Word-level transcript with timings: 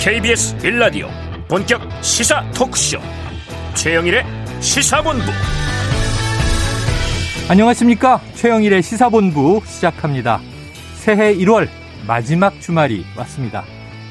KBS 0.00 0.56
빌라디오 0.56 1.08
본격 1.46 1.82
시사 2.02 2.42
토크쇼. 2.52 2.98
최영일의 3.74 4.24
시사본부. 4.60 5.26
안녕하십니까? 7.50 8.18
최영일의 8.34 8.82
시사본부 8.82 9.60
시작합니다. 9.66 10.40
새해 10.94 11.36
1월 11.36 11.68
마지막 12.06 12.58
주말이 12.62 13.04
왔습니다. 13.14 13.64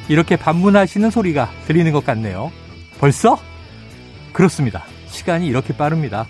이렇게 0.09 0.35
반문하시는 0.35 1.09
소리가 1.09 1.49
들리는 1.65 1.91
것 1.91 2.05
같네요. 2.05 2.51
벌써? 2.99 3.39
그렇습니다. 4.31 4.83
시간이 5.07 5.47
이렇게 5.47 5.75
빠릅니다. 5.75 6.27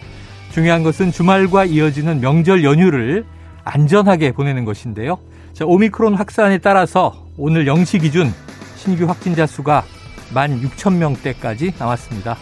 중요한 0.53 0.83
것은 0.83 1.11
주말과 1.11 1.65
이어지는 1.65 2.21
명절 2.21 2.63
연휴를 2.63 3.25
안전하게 3.65 4.31
보내는 4.31 4.63
것인데요. 4.63 5.19
자, 5.51 5.65
오미크론 5.65 6.13
확산에 6.13 6.59
따라서 6.59 7.27
오늘 7.35 7.65
0시 7.65 8.01
기준 8.01 8.31
신규 8.79 9.05
확진자 9.05 9.45
수가 9.45 9.83
1만 10.31 10.61
6천 10.63 10.95
명대까지 10.95 11.73
나왔습니다. 11.77 12.37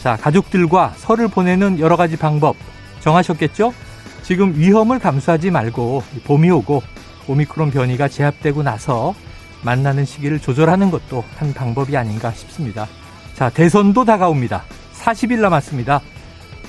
자, 0.00 0.16
가족들과 0.16 0.94
설을 0.96 1.28
보내는 1.28 1.80
여러 1.80 1.96
가지 1.96 2.16
방법 2.16 2.56
정하셨겠죠? 3.00 3.74
지금 4.22 4.54
위험을 4.56 5.00
감수하지 5.00 5.50
말고 5.50 6.04
봄이 6.24 6.48
오고 6.50 6.82
오미크론 7.26 7.72
변이가 7.72 8.08
제압되고 8.08 8.62
나서 8.62 9.14
만나는 9.62 10.04
시기를 10.04 10.38
조절하는 10.38 10.90
것도 10.90 11.24
한 11.36 11.52
방법이 11.52 11.96
아닌가 11.96 12.30
싶습니다. 12.30 12.86
자, 13.34 13.50
대선도 13.50 14.04
다가옵니다. 14.04 14.62
40일 14.94 15.40
남았습니다. 15.40 16.00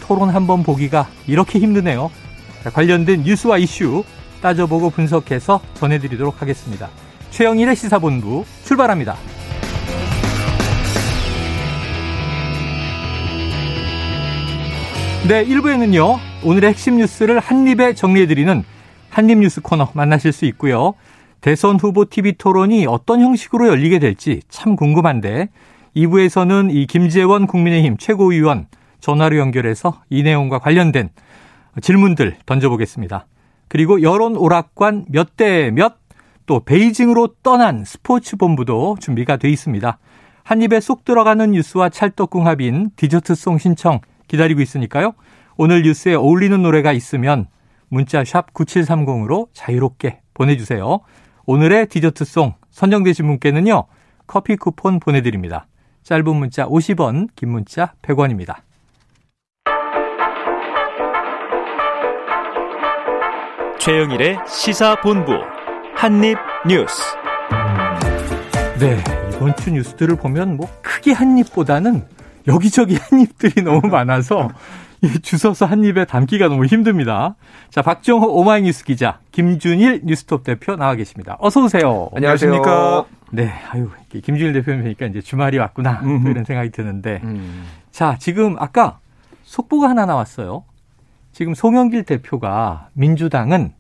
토론 0.01 0.29
한번 0.29 0.63
보기가 0.63 1.07
이렇게 1.27 1.59
힘드네요. 1.59 2.09
자, 2.63 2.69
관련된 2.71 3.23
뉴스와 3.23 3.59
이슈 3.59 4.03
따져보고 4.41 4.89
분석해서 4.89 5.61
전해드리도록 5.75 6.41
하겠습니다. 6.41 6.89
최영일의 7.31 7.75
시사본부 7.75 8.45
출발합니다. 8.63 9.15
네, 15.27 15.45
1부에는요, 15.45 16.17
오늘의 16.43 16.71
핵심 16.71 16.97
뉴스를 16.97 17.39
한입에 17.39 17.93
정리해드리는 17.93 18.63
한입뉴스 19.09 19.61
코너 19.61 19.89
만나실 19.93 20.31
수 20.31 20.45
있고요. 20.45 20.93
대선 21.39 21.77
후보 21.77 22.05
TV 22.05 22.33
토론이 22.33 22.85
어떤 22.87 23.21
형식으로 23.21 23.67
열리게 23.67 23.99
될지 23.99 24.41
참 24.49 24.75
궁금한데, 24.75 25.49
2부에서는 25.95 26.73
이 26.73 26.85
김재원 26.85 27.47
국민의힘 27.47 27.97
최고위원 27.97 28.67
전화로 28.99 29.37
연결해서 29.37 30.01
이 30.09 30.23
내용과 30.23 30.59
관련된 30.59 31.09
질문들 31.81 32.37
던져보겠습니다. 32.45 33.25
그리고 33.67 34.01
여론 34.01 34.35
오락관 34.35 35.05
몇 35.09 35.35
대 35.37 35.71
몇, 35.71 36.00
또 36.51 36.59
베이징으로 36.59 37.35
떠난 37.43 37.85
스포츠 37.85 38.35
본부도 38.35 38.97
준비가 38.99 39.37
돼 39.37 39.47
있습니다. 39.47 39.99
한 40.43 40.61
입에 40.61 40.81
쏙 40.81 41.05
들어가는 41.05 41.51
뉴스와 41.51 41.87
찰떡궁합인 41.87 42.91
디저트송 42.97 43.57
신청 43.57 44.01
기다리고 44.27 44.59
있으니까요. 44.59 45.13
오늘 45.55 45.83
뉴스에 45.83 46.13
어울리는 46.13 46.61
노래가 46.61 46.91
있으면 46.91 47.47
문자 47.87 48.25
샵 48.25 48.53
9730으로 48.53 49.47
자유롭게 49.53 50.19
보내주세요. 50.33 50.99
오늘의 51.45 51.87
디저트송 51.87 52.55
선정되신 52.69 53.27
분께는요. 53.27 53.85
커피 54.27 54.57
쿠폰 54.57 54.99
보내드립니다. 54.99 55.67
짧은 56.03 56.35
문자 56.35 56.65
50원, 56.65 57.29
긴 57.37 57.51
문자 57.51 57.93
100원입니다. 58.01 58.57
최영일의 63.79 64.39
시사본부 64.45 65.31
한입 66.01 66.35
뉴스. 66.67 66.99
네, 68.79 68.97
이번 69.35 69.55
주 69.57 69.69
뉴스들을 69.69 70.15
보면 70.15 70.57
뭐 70.57 70.67
크게 70.81 71.11
한 71.11 71.37
입보다는 71.37 72.03
여기저기 72.47 72.95
한 72.95 73.19
입들이 73.19 73.61
너무 73.61 73.81
많아서 73.87 74.49
주워서 75.21 75.67
한 75.67 75.83
입에 75.83 76.05
담기가 76.05 76.47
너무 76.47 76.65
힘듭니다. 76.65 77.35
자, 77.69 77.83
박정호 77.83 78.33
오마이뉴스 78.33 78.83
기자, 78.83 79.19
김준일 79.31 80.01
뉴스톱 80.05 80.43
대표 80.43 80.75
나와 80.75 80.95
계십니다. 80.95 81.37
어서 81.39 81.63
오세요. 81.63 82.09
안녕하십니까. 82.15 83.05
네, 83.29 83.53
아유, 83.69 83.91
김준일 84.09 84.53
대표님 84.53 84.81
뵈니까 84.81 85.05
이제 85.05 85.21
주말이 85.21 85.59
왔구나 85.59 86.01
이런 86.25 86.45
생각이 86.45 86.71
드는데, 86.71 87.21
음. 87.23 87.63
자, 87.91 88.17
지금 88.19 88.55
아까 88.57 88.97
속보가 89.43 89.87
하나 89.87 90.07
나왔어요. 90.07 90.63
지금 91.31 91.53
송영길 91.53 92.05
대표가 92.05 92.89
민주당은 92.93 93.73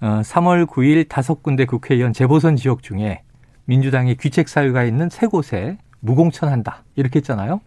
3월 0.00 0.62
어, 0.62 0.66
9일 0.66 1.08
다섯 1.08 1.42
군데 1.42 1.64
국회의원 1.64 2.12
재보선 2.12 2.56
지역 2.56 2.82
중에 2.82 3.22
민주당의 3.66 4.16
귀책 4.16 4.48
사유가 4.48 4.84
있는 4.84 5.08
세 5.10 5.26
곳에 5.26 5.78
무공천한다 6.00 6.84
이렇게 6.96 7.18
했잖아요. 7.18 7.60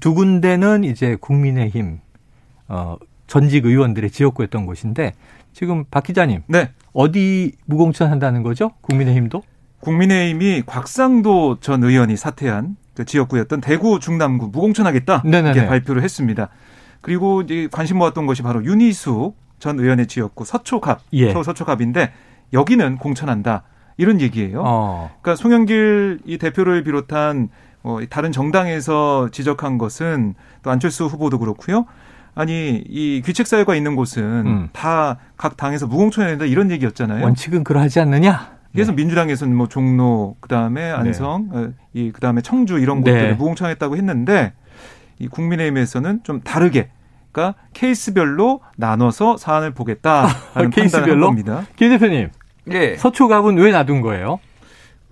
두 0.00 0.14
군데는 0.14 0.84
이제 0.84 1.16
국민의힘 1.20 2.00
어, 2.68 2.96
전직 3.26 3.66
의원들의 3.66 4.10
지역구였던 4.10 4.66
곳인데 4.66 5.12
지금 5.52 5.84
박 5.90 6.04
기자님, 6.04 6.42
네. 6.46 6.70
어디 6.92 7.52
무공천한다는 7.66 8.42
거죠? 8.42 8.72
국민의힘도? 8.82 9.42
국민의힘이 9.80 10.62
곽상도 10.66 11.60
전 11.60 11.84
의원이 11.84 12.16
사퇴한 12.16 12.76
그 12.94 13.04
지역구였던 13.04 13.60
대구 13.60 14.00
중남구 14.00 14.48
무공천하겠다 14.48 15.22
이렇게 15.24 15.66
발표를 15.66 16.02
했습니다. 16.02 16.48
그리고 17.00 17.42
이제 17.42 17.68
관심 17.70 17.98
모았던 17.98 18.26
것이 18.26 18.42
바로 18.42 18.64
윤희수 18.64 19.34
전 19.58 19.78
의원의 19.78 20.06
지역구 20.06 20.44
서초갑, 20.44 21.00
예. 21.12 21.32
서울 21.32 21.44
서초갑인데 21.44 22.12
여기는 22.52 22.96
공천한다 22.98 23.62
이런 23.96 24.20
얘기예요. 24.20 24.62
어. 24.64 25.10
그러니까 25.20 25.40
송영길 25.40 26.20
이 26.24 26.38
대표를 26.38 26.84
비롯한 26.84 27.48
뭐 27.82 28.00
다른 28.08 28.32
정당에서 28.32 29.28
지적한 29.30 29.78
것은 29.78 30.34
또 30.62 30.70
안철수 30.70 31.06
후보도 31.06 31.38
그렇고요. 31.38 31.86
아니 32.34 32.84
이 32.88 33.20
귀책 33.24 33.46
사유가 33.46 33.74
있는 33.74 33.96
곳은 33.96 34.22
음. 34.22 34.68
다각 34.72 35.56
당에서 35.56 35.86
무공천해야 35.86 36.30
된다 36.32 36.44
이런 36.44 36.70
얘기였잖아요. 36.70 37.24
원칙은 37.24 37.64
그러하지 37.64 38.00
않느냐? 38.00 38.58
그래서 38.72 38.92
네. 38.92 38.96
민주당에서는 38.96 39.56
뭐 39.56 39.66
종로 39.66 40.36
그다음에 40.40 40.90
안성 40.90 41.48
네. 41.50 41.58
어, 41.58 41.72
이 41.94 42.12
그다음에 42.12 42.40
청주 42.42 42.78
이런 42.78 42.98
네. 43.02 43.10
곳들을 43.10 43.28
네. 43.30 43.34
무공천했다고 43.34 43.96
했는데 43.96 44.52
이 45.18 45.26
국민의힘에서는 45.26 46.20
좀 46.22 46.40
다르게 46.42 46.90
그러니까 47.38 47.54
케이스별로 47.72 48.60
나눠서 48.76 49.36
사안을 49.36 49.72
보겠다 49.72 50.26
하는 50.54 50.70
케이스별로 50.70 51.26
겁니다. 51.26 51.64
김 51.76 51.90
대표님, 51.90 52.30
예. 52.72 52.96
서초갑은 52.96 53.56
왜 53.58 53.70
놔둔 53.70 54.00
거예요? 54.00 54.40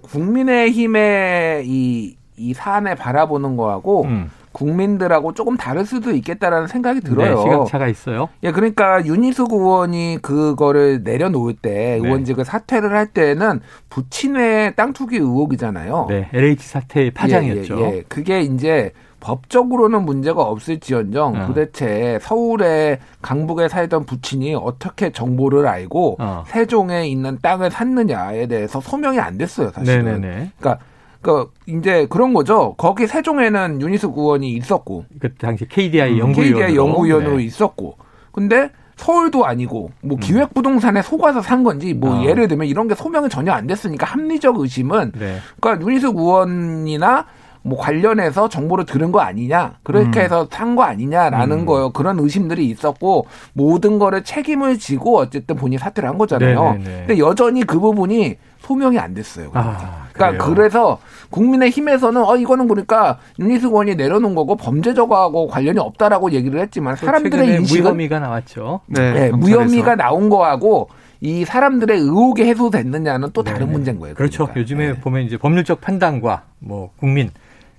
국민의힘의 0.03 1.65
이, 1.67 2.17
이 2.37 2.55
사안을 2.55 2.97
바라보는 2.97 3.57
거하고 3.57 4.05
음. 4.05 4.31
국민들하고 4.53 5.35
조금 5.35 5.57
다를 5.57 5.85
수도 5.85 6.13
있겠다라는 6.13 6.67
생각이 6.67 7.01
네, 7.01 7.11
들어요. 7.11 7.37
네, 7.37 7.43
시각차가 7.43 7.89
있어요. 7.89 8.31
예, 8.43 8.53
그러니까 8.53 9.05
윤희숙 9.05 9.53
의원이 9.53 10.19
그거를 10.23 11.03
내려놓을 11.05 11.55
때 11.55 11.71
네. 11.71 11.95
의원직을 11.97 12.45
사퇴를 12.45 12.93
할 12.97 13.07
때는 13.09 13.61
부친의 13.91 14.75
땅 14.75 14.95
투기 14.95 15.17
의혹이잖아요. 15.17 16.07
네, 16.09 16.29
LH 16.33 16.67
사태의 16.67 17.11
파장이었죠. 17.11 17.81
예, 17.81 17.83
예, 17.83 17.97
예. 17.97 18.03
그게 18.09 18.41
이제 18.41 18.93
법적으로는 19.27 20.05
문제가 20.05 20.43
없을지언정 20.43 21.35
어. 21.35 21.47
도대체 21.49 22.17
서울에 22.23 23.01
강북에 23.23 23.69
살던 23.69 24.07
부친이 24.07 24.55
어떻게 24.55 25.11
정보를 25.11 25.67
알고 25.67 26.19
어. 26.21 26.45
세종에 26.47 27.09
있는 27.09 27.37
땅을 27.43 27.73
샀느냐에 27.73 28.47
대해서 28.47 28.81
소명이 28.81 29.19
안 29.19 29.37
됐어요, 29.37 29.71
사실은. 29.71 30.05
네네네. 30.05 30.53
그러니까 30.61 30.85
그 31.23 31.51
이제 31.67 32.07
그런 32.09 32.35
거죠. 32.35 32.75
거기 32.77 33.09
세종에는 33.09 33.81
윤희숙 33.81 34.07
의원이 34.07 34.53
있었고 34.53 35.07
그 35.19 35.35
당시 35.35 35.67
KDI 35.67 36.13
음, 36.13 36.19
연구위원으로, 36.19 36.59
KDI 36.61 36.77
연구위원으로 36.77 37.37
네. 37.39 37.45
있었고. 37.45 37.97
근데 38.31 38.71
서울도 38.95 39.45
아니고 39.45 39.91
뭐 40.03 40.17
음. 40.17 40.21
기획 40.21 40.55
부동산에 40.55 41.03
속아서 41.03 41.43
산 41.43 41.65
건지 41.65 41.95
뭐 41.95 42.21
어. 42.21 42.25
예를 42.25 42.47
들면 42.47 42.69
이런 42.69 42.87
게 42.87 42.95
소명이 42.95 43.29
전혀 43.29 43.51
안 43.51 43.67
됐으니까 43.67 44.07
합리적 44.07 44.61
의심은 44.61 45.13
네. 45.19 45.39
그러니까 45.61 45.85
윤희숙 45.85 46.07
의원이나 46.07 47.27
뭐 47.67 47.77
관련해서 47.77 48.49
정보를 48.49 48.87
들은 48.87 49.11
거 49.11 49.21
아니냐 49.21 49.75
그렇게 49.83 50.21
음. 50.21 50.25
해서 50.25 50.47
산 50.51 50.77
거 50.77 50.83
아니냐라는 50.83 51.61
음. 51.61 51.67
거요 51.67 51.91
그런 51.91 52.19
의심들이 52.19 52.67
있었고 52.67 53.27
모든 53.55 53.99
거를 53.99 54.23
책임을 54.25 54.79
지고 54.79 55.19
어쨌든 55.19 55.57
본인이 55.57 55.79
사퇴를 55.79 56.09
한 56.09 56.19
거잖아요. 56.19 56.73
네네네. 56.75 56.97
근데 57.07 57.19
여전히 57.19 57.63
그 57.65 57.81
부분이 57.81 58.37
소명이 58.61 58.99
안 58.99 59.15
됐어요. 59.15 59.51
아, 59.55 60.07
그러니까 60.13 60.45
그래서 60.45 60.99
국민의힘에서는 61.31 62.23
어 62.25 62.37
이거는 62.37 62.69
그러니까 62.69 63.19
윤희숙 63.39 63.73
의원이 63.73 63.95
내려놓은 63.95 64.35
거고 64.35 64.57
범죄적하고 64.57 65.47
관련이 65.47 65.79
없다라고 65.79 66.33
얘기를 66.33 66.61
했지만 66.61 66.97
사람들의 66.97 67.57
인식은 67.61 67.83
무혐의가 67.85 68.19
나왔죠. 68.19 68.81
네, 68.87 69.13
네 69.13 69.31
무혐의가 69.31 69.95
나온 69.95 70.29
거하고 70.29 70.89
이 71.21 71.45
사람들의 71.45 71.99
의혹이 71.99 72.43
해소됐느냐는 72.43 73.31
또 73.33 73.43
다른 73.43 73.61
네네. 73.61 73.73
문제인 73.73 73.99
거예요. 74.01 74.15
그렇죠. 74.15 74.45
그러니까. 74.45 74.61
요즘에 74.61 74.93
네. 74.93 75.01
보면 75.01 75.23
이제 75.23 75.39
법률적 75.39 75.81
판단과 75.81 76.43
뭐 76.59 76.91
국민 76.99 77.31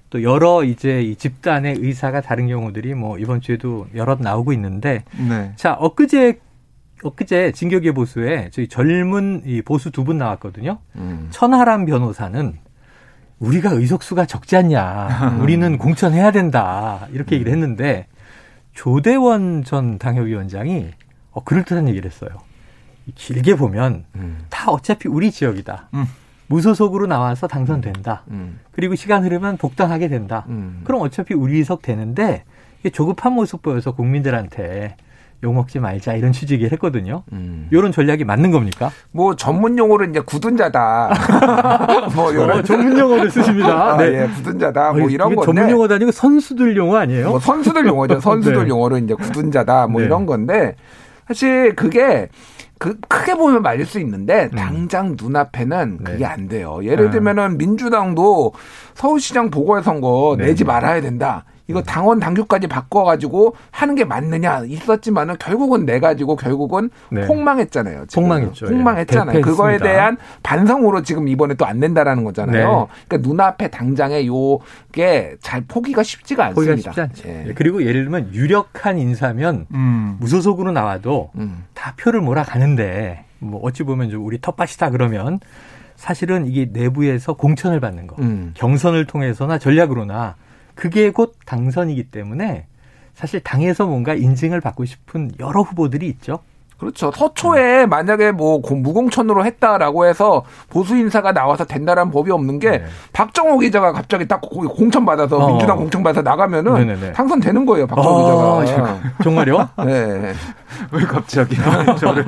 또 0.09 0.24
여러 0.24 0.63
이제 0.63 1.01
이 1.01 1.15
집단의 1.15 1.77
의사가 1.80 2.21
다른 2.21 2.48
경우들이 2.48 2.94
뭐 2.94 3.18
이번 3.18 3.42
주에도 3.42 3.88
여러 3.95 4.15
나오고 4.15 4.54
있는데 4.54 5.04
네. 5.27 5.51
자 5.57 5.74
엊그제 5.74 6.39
엊그제 7.04 7.51
진격의 7.51 7.92
보수에 7.94 8.50
저희 8.51 8.68
젊은 8.68 9.44
이 9.45 9.62
보수 9.62 9.92
두 9.92 10.04
분 10.04 10.18
나왔거든요. 10.18 10.80
음. 10.95 11.27
천하람 11.31 11.86
변호사는 11.86 12.57
우리가 13.39 13.69
의석수가 13.71 14.25
적지 14.25 14.56
않냐. 14.56 15.38
우리는 15.44 15.77
공천해야 15.77 16.31
된다. 16.31 17.07
이렇게 17.12 17.36
얘기를 17.36 17.51
했는데 17.51 18.07
조대원 18.74 19.63
전 19.63 19.98
당협위원장이 20.00 20.88
어, 21.31 21.44
그럴듯한 21.44 21.88
얘기를 21.89 22.10
했어요. 22.10 22.30
길게 23.15 23.56
보면 23.56 24.06
음. 24.15 24.39
다 24.50 24.71
어차피 24.71 25.07
우리 25.07 25.31
지역이다. 25.31 25.89
음. 25.94 26.06
무소속으로 26.48 27.08
나와서 27.08 27.48
당선된다. 27.48 28.24
음. 28.32 28.60
그리고 28.72 28.96
시간 28.96 29.24
흐르면 29.24 29.58
복당하게 29.58 30.08
된다. 30.08 30.46
음. 30.50 30.82
그럼 30.84 31.02
어차피 31.02 31.34
우리 31.34 31.58
의석 31.58 31.82
되는데 31.82 32.44
조급한 32.94 33.34
모습 33.34 33.62
보여서 33.62 33.92
국민들한테 33.92 34.96
욕먹지 35.44 35.80
말자 35.80 36.14
이런 36.14 36.32
취지이긴 36.32 36.70
했거든요. 36.72 37.24
음. 37.32 37.68
이런 37.70 37.92
전략이 37.92 38.24
맞는 38.24 38.50
겁니까? 38.50 38.92
뭐 39.12 39.36
전문 39.36 39.78
용어로 39.78 40.06
이제 40.06 40.20
굳은 40.20 40.58
자다. 40.58 41.14
뭐 42.16 42.32
이런 42.32 42.52
어, 42.52 42.64
전문 42.64 42.98
용어를 42.98 43.30
쓰십니다. 43.30 43.94
아, 43.94 43.98
네. 43.98 44.24
예, 44.24 44.28
굳은 44.28 44.58
자다. 44.58 44.94
뭐 44.94 45.10
이런 45.10 45.36
건데. 45.36 45.46
전문 45.46 45.70
용어도 45.70 45.94
아니고 45.94 46.12
선수들 46.12 46.76
용어 46.76 46.98
아니에요? 46.98 47.30
뭐 47.30 47.40
선수들 47.40 47.86
용어죠. 47.86 48.20
선수들 48.22 48.64
네. 48.64 48.70
용어로 48.70 48.98
이제 48.98 49.14
굳은 49.14 49.52
자다. 49.52 49.88
뭐 49.88 50.02
네. 50.02 50.08
이런 50.08 50.26
건데 50.26 50.76
사실 51.28 51.76
그게 51.76 52.30
그 52.79 53.00
크게 53.07 53.35
보면 53.35 53.62
말릴 53.62 53.85
수 53.85 54.00
있는데 54.00 54.50
음. 54.53 54.57
당장 54.57 55.15
눈앞에는 55.19 56.00
그게 56.03 56.18
네. 56.19 56.25
안 56.25 56.47
돼요. 56.47 56.79
예를 56.83 57.07
아. 57.07 57.12
들면은 57.12 57.57
민주당도 57.57 58.53
서울시장 58.94 59.50
보궐선거 59.50 60.35
네. 60.38 60.47
내지 60.47 60.63
말아야 60.63 61.01
된다. 61.01 61.45
이거 61.68 61.81
당원 61.81 62.19
당규까지 62.19 62.68
바꿔가지고 62.68 63.56
하는 63.72 63.96
게 63.96 64.06
맞느냐 64.06 64.64
있었지만은 64.66 65.36
결국은 65.38 65.86
내 65.86 66.00
가지고 66.00 66.36
결국은 66.36 66.90
네. 67.12 67.28
폭망했잖아요. 67.28 68.06
지금. 68.08 68.24
폭망했죠. 68.24 68.68
폭망했잖아요. 68.68 69.38
예. 69.38 69.42
그거에 69.42 69.78
대한 69.78 70.18
반성으로 70.44 71.04
지금 71.04 71.28
이번에 71.28 71.56
또안 71.56 71.80
된다라는 71.80 72.24
거잖아요. 72.24 72.88
네. 72.90 73.04
그러니까 73.08 73.30
눈앞에 73.30 73.68
당장에 73.69 74.25
요게 74.25 75.38
잘 75.42 75.64
포기가 75.68 76.04
쉽지가 76.04 76.46
않습니다. 76.46 76.74
포기가 76.74 76.92
쉽지 76.92 77.02
않죠. 77.02 77.30
예. 77.30 77.54
그리고 77.54 77.84
예를 77.84 78.04
들면 78.04 78.34
유력한 78.34 78.98
인사면 78.98 79.68
음. 79.74 80.18
무소속으로 80.20 80.72
나와도 80.72 81.31
음. 81.36 81.66
다 81.74 81.94
표를 81.98 82.22
몰아가는데 82.22 83.25
뭐 83.40 83.60
어찌 83.63 83.84
보면 83.84 84.10
좀 84.10 84.25
우리 84.25 84.40
텃밭이다 84.40 84.90
그러면 84.92 85.40
사실은 85.96 86.46
이게 86.46 86.70
내부에서 86.72 87.34
공천을 87.34 87.80
받는 87.80 88.08
거, 88.08 88.16
음. 88.20 88.52
경선을 88.54 89.06
통해서나 89.06 89.58
전략으로나 89.58 90.36
그게 90.77 91.12
곧 91.12 91.35
당선이기 91.45 92.12
때문에 92.12 92.68
사실 93.15 93.41
당에서 93.41 93.88
뭔가 93.88 94.13
인증을 94.13 94.62
받고 94.62 94.85
싶은 94.85 95.31
여러 95.39 95.62
후보들이 95.62 96.07
있죠. 96.07 96.39
그렇죠. 96.77 97.12
서초에 97.12 97.85
음. 97.85 97.89
만약에 97.89 98.31
뭐 98.31 98.59
무공천으로 98.59 99.44
했다라고 99.44 100.06
해서 100.06 100.44
보수 100.69 100.95
인사가 100.95 101.31
나와서 101.31 101.65
된다라는 101.65 102.12
법이 102.12 102.29
없는 102.29 102.59
게 102.59 102.69
네. 102.69 102.85
박정호 103.13 103.57
기자가 103.57 103.91
갑자기 103.91 104.27
딱 104.27 104.39
공천 104.41 105.03
받아서 105.03 105.38
어. 105.38 105.47
민주당 105.47 105.77
공천 105.77 106.03
받아서 106.03 106.21
나가면은 106.21 106.75
네네네. 106.75 107.13
당선되는 107.13 107.65
거예요. 107.65 107.88
박정호 107.88 108.09
어. 108.09 108.62
기자가. 108.62 109.00
정말요? 109.24 109.69
네. 109.88 110.33
왜 110.91 111.03
갑자기 111.07 111.56
저를? 111.97 112.24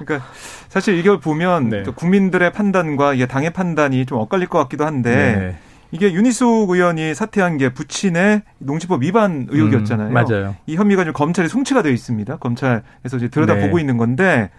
그러니까 0.00 0.26
사실 0.68 0.98
이걸 0.98 1.20
보면 1.20 1.68
네. 1.68 1.82
국민들의 1.84 2.50
판단과 2.50 3.14
당의 3.28 3.50
판단이 3.50 4.04
좀 4.06 4.18
엇갈릴 4.18 4.48
것 4.48 4.58
같기도 4.58 4.84
한데. 4.84 5.14
네. 5.14 5.58
이게 5.92 6.12
윤희숙 6.12 6.70
의원이 6.70 7.14
사퇴한 7.14 7.58
게 7.58 7.68
부친의 7.72 8.42
농지법 8.58 9.02
위반 9.02 9.46
의혹이었잖아요. 9.50 10.08
음, 10.08 10.12
맞아요. 10.14 10.56
이 10.66 10.76
혐의가 10.76 11.02
지금 11.04 11.12
검찰에 11.12 11.48
송치가 11.48 11.82
되어 11.82 11.92
있습니다. 11.92 12.38
검찰에서 12.38 13.16
이제 13.18 13.28
들여다보고 13.28 13.76
네. 13.76 13.82
있는 13.82 13.98
건데 13.98 14.50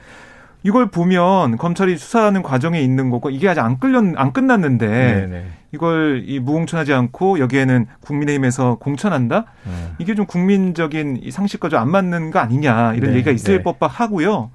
이걸 0.61 0.87
보면 0.91 1.57
검찰이 1.57 1.97
수사하는 1.97 2.41
과정에 2.43 2.79
있는 2.79 3.09
거고 3.09 3.29
이게 3.31 3.49
아직 3.49 3.61
안 3.61 3.79
끌려 3.79 4.01
안 4.15 4.31
끝났는데 4.31 4.87
네네. 4.87 5.25
네. 5.27 5.45
이걸 5.73 6.23
이 6.25 6.39
무공천하지 6.39 6.93
않고 6.93 7.39
여기에는 7.39 7.87
국민의힘에서 8.01 8.75
공천한다 8.75 9.45
네. 9.65 9.71
이게 9.97 10.13
좀 10.15 10.25
국민적인 10.27 11.19
이 11.21 11.31
상식과 11.31 11.67
좀 11.69 11.79
안 11.79 11.89
맞는 11.89 12.29
거 12.31 12.39
아니냐 12.39 12.93
이런 12.93 13.09
네. 13.09 13.15
얘기가 13.17 13.31
있을 13.31 13.57
네. 13.57 13.63
법하고요. 13.63 14.51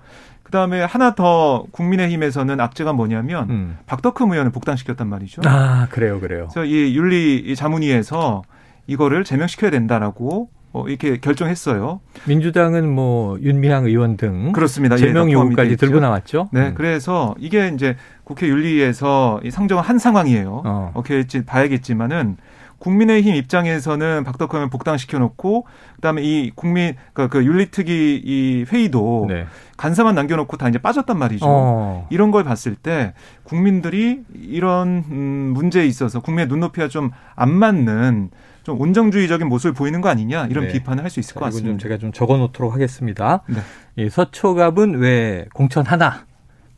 그다음에 0.49 0.83
하나 0.83 1.15
더 1.15 1.67
국민의힘에서는 1.73 2.59
악재가 2.59 2.95
뭐냐면 2.95 3.51
음. 3.51 3.79
박덕흠 3.87 4.33
의원을 4.33 4.51
복당시켰단 4.51 5.07
말이죠. 5.07 5.43
아 5.45 5.89
그래요, 5.91 6.21
그래요. 6.21 6.49
그래서 6.51 6.65
이 6.65 6.97
윤리 6.97 7.55
자문위에서 7.55 8.43
이거를 8.87 9.25
제명시켜야 9.25 9.71
된다라고 9.71 10.49
어, 10.73 10.89
이렇게 10.89 11.19
결정했어요. 11.19 12.01
민주당은 12.27 12.89
뭐 12.89 13.39
윤미향 13.41 13.85
의원 13.85 14.17
등 14.17 14.53
그렇습니다. 14.53 14.97
예, 14.97 14.99
제명 14.99 15.29
예, 15.29 15.35
요구까지 15.35 15.77
들고 15.77 16.01
나왔죠. 16.01 16.49
네, 16.53 16.69
음. 16.69 16.75
그래서 16.75 17.35
이게 17.39 17.71
이제 17.75 17.97
국회 18.25 18.49
윤리위에서 18.49 19.41
상정한 19.51 19.99
상황이에요. 19.99 20.63
어. 20.65 20.93
어떻게 20.95 21.27
지 21.27 21.45
봐야겠지만은 21.45 22.39
국민의힘 22.79 23.35
입장에서는 23.35 24.25
박덕흠을 24.25 24.71
복당시켜 24.71 25.19
놓고 25.19 25.67
그다음에 25.97 26.23
이 26.23 26.53
국민 26.55 26.95
그, 27.13 27.29
그 27.29 27.45
윤리특위 27.45 28.23
이 28.25 28.65
회의도 28.71 29.27
네. 29.29 29.47
간사만 29.77 30.15
남겨놓고 30.15 30.57
다 30.57 30.69
이제 30.69 30.79
빠졌단 30.79 31.19
말이죠. 31.19 31.45
어. 31.49 32.07
이런 32.11 32.31
걸 32.31 32.45
봤을 32.45 32.75
때 32.75 33.15
국민들이 33.45 34.21
이런 34.35 35.05
음, 35.11 35.53
문제에 35.55 35.87
있어서 35.87 36.21
국민의 36.21 36.47
눈높이와 36.49 36.89
좀 36.89 37.11
안 37.37 37.53
맞는 37.53 38.31
좀 38.65 38.81
온정주의적인 38.81 39.49
모습을 39.49 39.73
보이는 39.73 40.01
거 40.01 40.09
아니냐 40.09 40.47
이런 40.47 40.67
네. 40.67 40.73
비판을 40.73 41.03
할 41.05 41.11
수 41.11 41.21
있을 41.21 41.35
자, 41.35 41.41
것 41.41 41.47
같습니다. 41.47 41.69
좀 41.71 41.79
제가 41.79 41.99
좀 41.99 42.13
적어놓도록 42.13 42.75
하겠습니다. 42.75 43.43
네. 43.47 43.61
이 44.05 44.11
서초갑은 44.11 44.99
왜 44.99 45.47
공천 45.55 45.87
하나? 45.87 46.27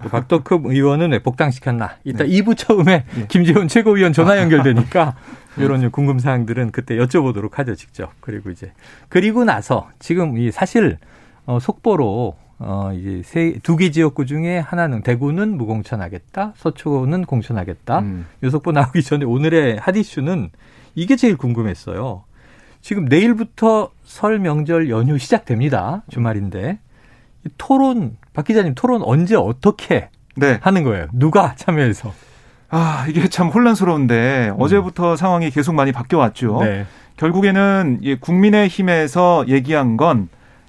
박덕흠 0.08 0.66
의원은 0.66 1.12
왜 1.12 1.18
복당시켰나? 1.18 1.96
이따 2.04 2.24
네. 2.24 2.30
2부 2.30 2.56
처음에 2.56 3.04
네. 3.14 3.26
김재원 3.28 3.68
최고위원 3.68 4.12
전화 4.12 4.38
연결되니까 4.38 5.14
이런 5.58 5.90
궁금 5.90 6.18
사항들은 6.18 6.70
그때 6.70 6.96
여쭤보도록 6.96 7.54
하죠, 7.54 7.74
직접. 7.74 8.10
그리고 8.20 8.50
이제 8.50 8.72
그리고 9.08 9.44
나서 9.44 9.88
지금 9.98 10.38
이 10.38 10.50
사실 10.50 10.96
어 11.46 11.58
속보로 11.60 12.36
어 12.60 12.92
이제 12.94 13.22
세 13.24 13.58
두 13.62 13.76
개 13.76 13.90
지역구 13.90 14.26
중에 14.26 14.58
하나는 14.58 15.02
대구는 15.02 15.56
무공천하겠다, 15.56 16.52
서초는 16.56 17.24
공천하겠다. 17.24 17.98
음. 18.00 18.26
요 18.42 18.50
속보 18.50 18.72
나오기 18.72 19.02
전에 19.02 19.24
오늘의 19.24 19.78
핫 19.80 19.96
이슈는 19.96 20.50
이게 20.94 21.16
제일 21.16 21.36
궁금했어요. 21.36 22.24
지금 22.82 23.04
내일부터 23.06 23.90
설 24.04 24.38
명절 24.38 24.88
연휴 24.88 25.18
시작됩니다. 25.18 26.02
주말인데 26.10 26.78
토론 27.58 28.16
박 28.32 28.44
기자님 28.44 28.74
토론 28.74 29.02
언제 29.02 29.36
어떻게 29.36 30.10
네. 30.36 30.58
하는 30.62 30.84
거예요? 30.84 31.06
누가 31.12 31.54
참여해서? 31.56 32.12
아, 32.70 33.04
이게 33.08 33.28
참 33.28 33.48
혼란스러운데 33.48 34.50
음. 34.50 34.56
어제부터 34.60 35.16
상황이 35.16 35.50
계속 35.50 35.74
많이 35.74 35.92
바뀌어 35.92 36.18
왔죠. 36.18 36.60
네. 36.62 36.86
결국에는 37.16 37.98
이 38.02 38.14
국민의힘에서 38.16 39.44
얘기한 39.48 39.96
건 39.96 40.28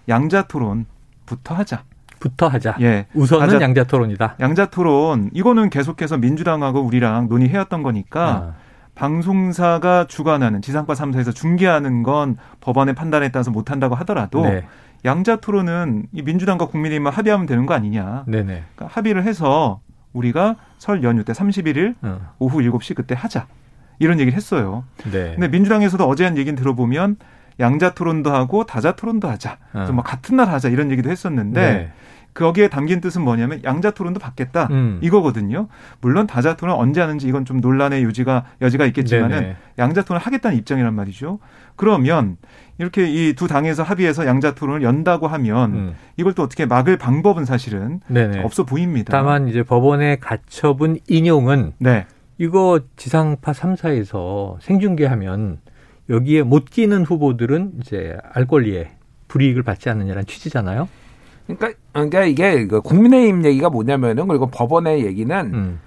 양자 0.09 0.43
토론부터 0.43 1.55
하자. 1.55 1.83
부터 2.19 2.47
하자. 2.47 2.75
예. 2.81 3.07
우선은 3.13 3.47
하자. 3.47 3.61
양자 3.61 3.83
토론이다. 3.85 4.35
양자 4.39 4.67
토론 4.67 5.29
이거는 5.33 5.69
계속해서 5.69 6.17
민주당하고 6.17 6.81
우리랑 6.81 7.27
논의해왔던 7.29 7.81
거니까 7.83 8.29
아. 8.29 8.53
방송사가 8.93 10.05
주관하는 10.07 10.61
지상파 10.61 10.93
3사에서 10.93 11.33
중계하는 11.33 12.03
건 12.03 12.37
법원의 12.59 12.93
판단에 12.93 13.29
따라서 13.29 13.49
못 13.49 13.71
한다고 13.71 13.95
하더라도 13.95 14.43
네. 14.43 14.67
양자 15.03 15.38
토론은 15.38 16.08
이 16.12 16.22
민주당과 16.22 16.67
국민의힘만 16.67 17.13
합의하면 17.13 17.46
되는 17.48 17.65
거 17.65 17.74
아니냐. 17.74 18.25
네네. 18.27 18.63
그러니까 18.75 18.88
합의를 18.88 19.24
해서 19.24 19.81
우리가 20.13 20.58
설 20.77 21.03
연휴 21.03 21.24
때 21.24 21.34
31일 21.34 21.96
어. 22.01 22.34
오후 22.39 22.60
7시 22.60 22.96
그때 22.96 23.15
하자. 23.17 23.48
이런 24.00 24.20
얘기를 24.20 24.36
했어요. 24.36 24.84
네. 25.12 25.34
근데 25.34 25.48
민주당에서도 25.48 26.03
어제 26.08 26.25
한 26.25 26.38
얘기는 26.38 26.55
들어보면 26.55 27.17
양자 27.60 27.93
토론도 27.93 28.34
하고 28.34 28.65
다자 28.65 28.96
토론도 28.96 29.29
하자. 29.29 29.58
어. 29.74 29.86
좀뭐 29.86 30.03
같은 30.03 30.38
날 30.38 30.50
하자 30.50 30.70
이런 30.70 30.91
얘기도 30.91 31.10
했었는데 31.10 31.62
네. 31.62 31.91
거기에 32.33 32.69
담긴 32.69 33.01
뜻은 33.01 33.21
뭐냐면 33.23 33.61
양자 33.63 33.91
토론도 33.91 34.19
받겠다 34.19 34.67
음. 34.71 35.00
이거거든요. 35.01 35.67
물론 36.00 36.27
다자 36.27 36.55
토론 36.55 36.75
언제 36.77 37.01
하는지 37.01 37.27
이건 37.27 37.43
좀 37.45 37.59
논란의 37.59 38.03
요지가 38.03 38.45
여지가 38.61 38.85
있겠지만은 38.88 39.55
양자 39.77 40.03
토론 40.03 40.21
하겠다는 40.21 40.57
입장이란 40.57 40.93
말이죠. 40.93 41.39
그러면 41.75 42.38
이렇게 42.77 43.07
이 43.07 43.33
두 43.33 43.47
당에서 43.47 43.83
합의해서 43.83 44.25
양자 44.25 44.55
토론을 44.55 44.81
연다고 44.83 45.27
하면 45.27 45.73
음. 45.73 45.95
이걸 46.17 46.33
또 46.33 46.43
어떻게 46.43 46.65
막을 46.65 46.97
방법은 46.97 47.45
사실은 47.45 48.00
네네. 48.07 48.43
없어 48.43 48.65
보입니다. 48.65 49.11
다만 49.11 49.47
이제 49.47 49.63
법원의 49.63 50.19
가처분 50.19 51.00
인용은 51.07 51.73
네. 51.79 52.05
이거 52.38 52.79
지상파 52.95 53.51
3사에서 53.51 54.57
생중계하면 54.61 55.59
여기에 56.09 56.43
못 56.43 56.65
끼는 56.65 57.03
후보들은 57.05 57.73
이제 57.81 58.17
알 58.33 58.45
권리에 58.47 58.91
불이익을 59.27 59.63
받지 59.63 59.89
않느냐는 59.89 60.25
취지잖아요. 60.25 60.89
그러니까, 61.58 61.79
그러니까 61.93 62.24
이게 62.24 62.67
그 62.67 62.81
국민의힘 62.81 63.46
얘기가 63.46 63.70
뭐냐면은 63.70 64.27
그리고 64.27 64.48
법원의 64.48 65.05
얘기는 65.05 65.53
음. 65.53 65.79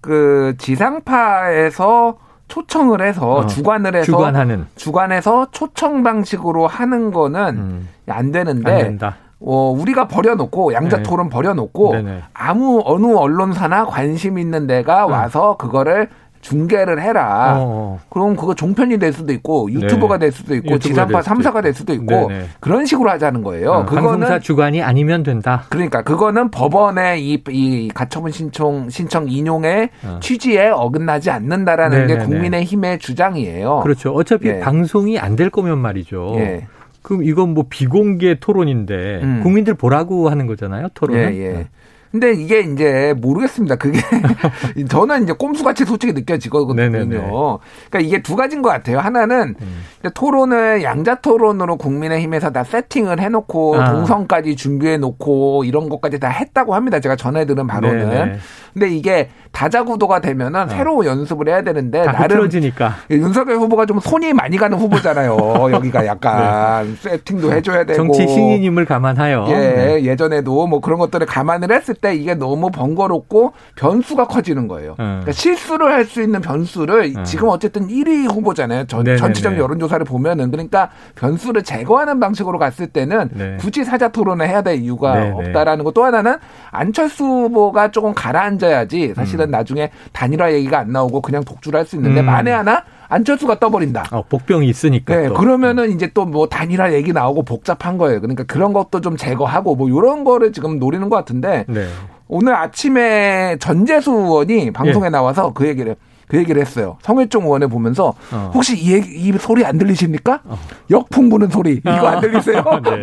그 0.00 0.54
지상파에서 0.58 2.16
초청을 2.48 3.00
해서 3.00 3.30
어, 3.30 3.46
주관을 3.46 3.94
해서 3.94 4.04
주관하는 4.04 4.66
주관해서 4.74 5.48
초청 5.52 6.02
방식으로 6.02 6.66
하는 6.66 7.12
거는 7.12 7.56
음. 7.56 7.88
안 8.08 8.32
되는데 8.32 8.98
안 9.00 9.12
어, 9.42 9.70
우리가 9.70 10.08
버려놓고 10.08 10.74
양자 10.74 10.98
네. 10.98 11.02
토론 11.02 11.30
버려놓고 11.30 11.92
네네. 11.94 12.24
아무 12.34 12.82
어느 12.84 13.14
언론사나 13.14 13.86
관심 13.86 14.38
있는 14.38 14.66
데가 14.66 15.06
와서 15.06 15.56
그거를 15.56 16.10
중계를 16.40 17.02
해라. 17.02 17.56
어, 17.58 17.60
어. 17.60 18.00
그럼 18.08 18.36
그거 18.36 18.54
종편이 18.54 18.98
될 18.98 19.12
수도 19.12 19.32
있고 19.32 19.70
유튜버가 19.70 20.16
네. 20.18 20.26
될 20.26 20.32
수도 20.32 20.54
있고 20.54 20.78
지상파 20.78 21.20
3사가 21.20 21.62
될 21.62 21.74
수도 21.74 21.92
있고 21.92 22.28
네네. 22.28 22.44
그런 22.60 22.86
식으로 22.86 23.10
하자는 23.10 23.42
거예요. 23.42 23.70
어, 23.70 23.84
그거는 23.84 24.02
방송사 24.20 24.38
주관이 24.38 24.82
아니면 24.82 25.22
된다. 25.22 25.64
그러니까 25.68 26.02
그거는 26.02 26.50
법원의 26.50 27.22
이, 27.26 27.42
이 27.48 27.88
가처분 27.92 28.30
신청 28.32 28.88
신청 28.88 29.28
인용의 29.28 29.90
어. 30.04 30.20
취지에 30.22 30.68
어긋나지 30.68 31.30
않는다라는 31.30 31.98
네네네. 32.06 32.20
게 32.20 32.24
국민의 32.26 32.64
힘의 32.64 32.98
주장이에요. 33.00 33.80
그렇죠. 33.82 34.12
어차피 34.12 34.48
예. 34.48 34.60
방송이 34.60 35.18
안 35.18 35.36
될 35.40 35.48
거면 35.48 35.78
말이죠. 35.78 36.34
예. 36.36 36.66
그럼 37.02 37.24
이건 37.24 37.54
뭐 37.54 37.64
비공개 37.70 38.40
토론인데 38.40 39.20
음. 39.22 39.40
국민들 39.42 39.72
보라고 39.72 40.28
하는 40.28 40.46
거잖아요. 40.46 40.88
토론은. 40.92 41.34
예, 41.34 41.38
예. 41.38 41.68
근데 42.10 42.32
이게 42.32 42.60
이제 42.60 43.14
모르겠습니다. 43.18 43.76
그게 43.76 44.00
저는 44.88 45.22
이제 45.22 45.32
꼼수같이 45.32 45.84
솔직히 45.84 46.12
느껴지거든요. 46.12 46.74
네네네. 46.74 47.16
그러니까 47.18 48.00
이게 48.00 48.20
두 48.22 48.34
가지인 48.34 48.62
것 48.62 48.68
같아요. 48.70 48.98
하나는 48.98 49.54
음. 49.60 49.82
토론을 50.14 50.82
양자 50.82 51.16
토론으로 51.16 51.76
국민의힘에서 51.76 52.50
다 52.50 52.64
세팅을 52.64 53.20
해놓고 53.20 53.80
아. 53.80 53.92
동선까지 53.92 54.56
준비해놓고 54.56 55.64
이런 55.64 55.88
것까지 55.88 56.18
다 56.18 56.28
했다고 56.28 56.74
합니다. 56.74 56.98
제가 57.00 57.16
전해 57.16 57.46
들은 57.46 57.66
바로는. 57.66 58.10
네네. 58.10 58.38
근데 58.72 58.88
이게 58.90 59.30
다자 59.52 59.82
구도가 59.84 60.20
되면은 60.20 60.60
어. 60.62 60.68
새로 60.68 61.04
연습을 61.04 61.48
해야 61.48 61.62
되는데 61.62 62.04
나름 62.04 62.28
틀어지니까. 62.28 62.94
윤석열 63.10 63.56
후보가 63.56 63.86
좀 63.86 63.98
손이 63.98 64.32
많이 64.32 64.56
가는 64.56 64.78
후보잖아요. 64.78 65.36
여기가 65.72 66.06
약간 66.06 66.86
네. 66.86 67.10
세팅도 67.10 67.52
해줘야 67.52 67.84
되고 67.84 67.96
정치 67.96 68.28
신인임을 68.28 68.84
감안하여 68.84 69.46
예 69.48 69.52
네. 69.54 70.04
예전에도 70.04 70.66
뭐 70.66 70.80
그런 70.80 70.98
것들을 70.98 71.26
감안을 71.26 71.72
했을 71.72 71.94
때 71.94 72.14
이게 72.14 72.34
너무 72.34 72.70
번거롭고 72.70 73.52
변수가 73.76 74.26
커지는 74.28 74.68
거예요. 74.68 74.90
네. 74.98 75.04
그러니까 75.04 75.32
실수를 75.32 75.90
할 75.92 76.10
수 76.10 76.22
있는 76.22 76.40
변수를 76.40 77.12
네. 77.12 77.22
지금 77.22 77.48
어쨌든 77.48 77.86
1위 77.86 78.28
후보잖아요. 78.34 78.86
전, 78.86 79.04
전체적 79.04 79.56
여론조사를 79.58 80.04
보면은 80.04 80.50
그러니까 80.50 80.90
변수를 81.14 81.62
제거하는 81.62 82.18
방식으로 82.18 82.58
갔을 82.58 82.88
때는 82.88 83.28
네. 83.32 83.56
굳이 83.60 83.84
사자 83.84 84.08
토론을 84.08 84.48
해야 84.48 84.62
될 84.62 84.78
이유가 84.78 85.30
없다라는 85.34 85.84
거. 85.84 85.92
또 85.92 86.04
하나는 86.04 86.36
안철수 86.72 87.24
후보가 87.24 87.92
조금 87.92 88.12
가라앉 88.14 88.59
사실. 88.68 89.14
사실은 89.14 89.46
음. 89.46 89.50
나중에 89.50 89.90
단일화 90.12 90.52
얘기가 90.52 90.78
안 90.80 90.92
나오고 90.92 91.20
그냥 91.22 91.42
독주를 91.44 91.78
할 91.78 91.86
수 91.86 91.96
있는데 91.96 92.20
음. 92.20 92.26
만에 92.26 92.50
하나 92.50 92.82
안철수가 93.08 93.58
떠버린다. 93.58 94.04
어, 94.12 94.22
복병이 94.28 94.68
있으니까. 94.68 95.16
네, 95.16 95.28
또. 95.28 95.34
그러면은 95.34 95.90
이제 95.90 96.08
또 96.14 96.24
뭐 96.26 96.46
단일화 96.48 96.92
얘기 96.92 97.12
나오고 97.12 97.42
복잡한 97.44 97.98
거예요. 97.98 98.20
그러니까 98.20 98.44
그런 98.44 98.72
것도 98.72 99.00
좀 99.00 99.16
제거하고 99.16 99.74
뭐 99.74 99.88
이런 99.88 100.22
거를 100.24 100.52
지금 100.52 100.78
노리는 100.78 101.08
것 101.08 101.16
같은데 101.16 101.64
네. 101.68 101.86
오늘 102.28 102.54
아침에 102.54 103.56
전재수 103.58 104.12
의원이 104.12 104.70
방송에 104.72 105.06
예. 105.06 105.10
나와서 105.10 105.52
그 105.52 105.66
얘기를 105.66 105.96
그 106.30 106.36
얘기를 106.38 106.60
했어요. 106.60 106.96
성일종 107.02 107.44
의원을 107.44 107.68
보면서 107.68 108.14
어. 108.32 108.50
혹시 108.54 108.76
이, 108.78 108.92
얘기, 108.92 109.08
이 109.16 109.32
소리 109.32 109.64
안 109.64 109.78
들리십니까? 109.78 110.40
어. 110.44 110.58
역풍 110.90 111.28
부는 111.28 111.48
소리 111.48 111.72
이거 111.74 111.90
안 111.90 112.18
아. 112.18 112.20
들리세요? 112.20 112.62
네. 112.84 113.02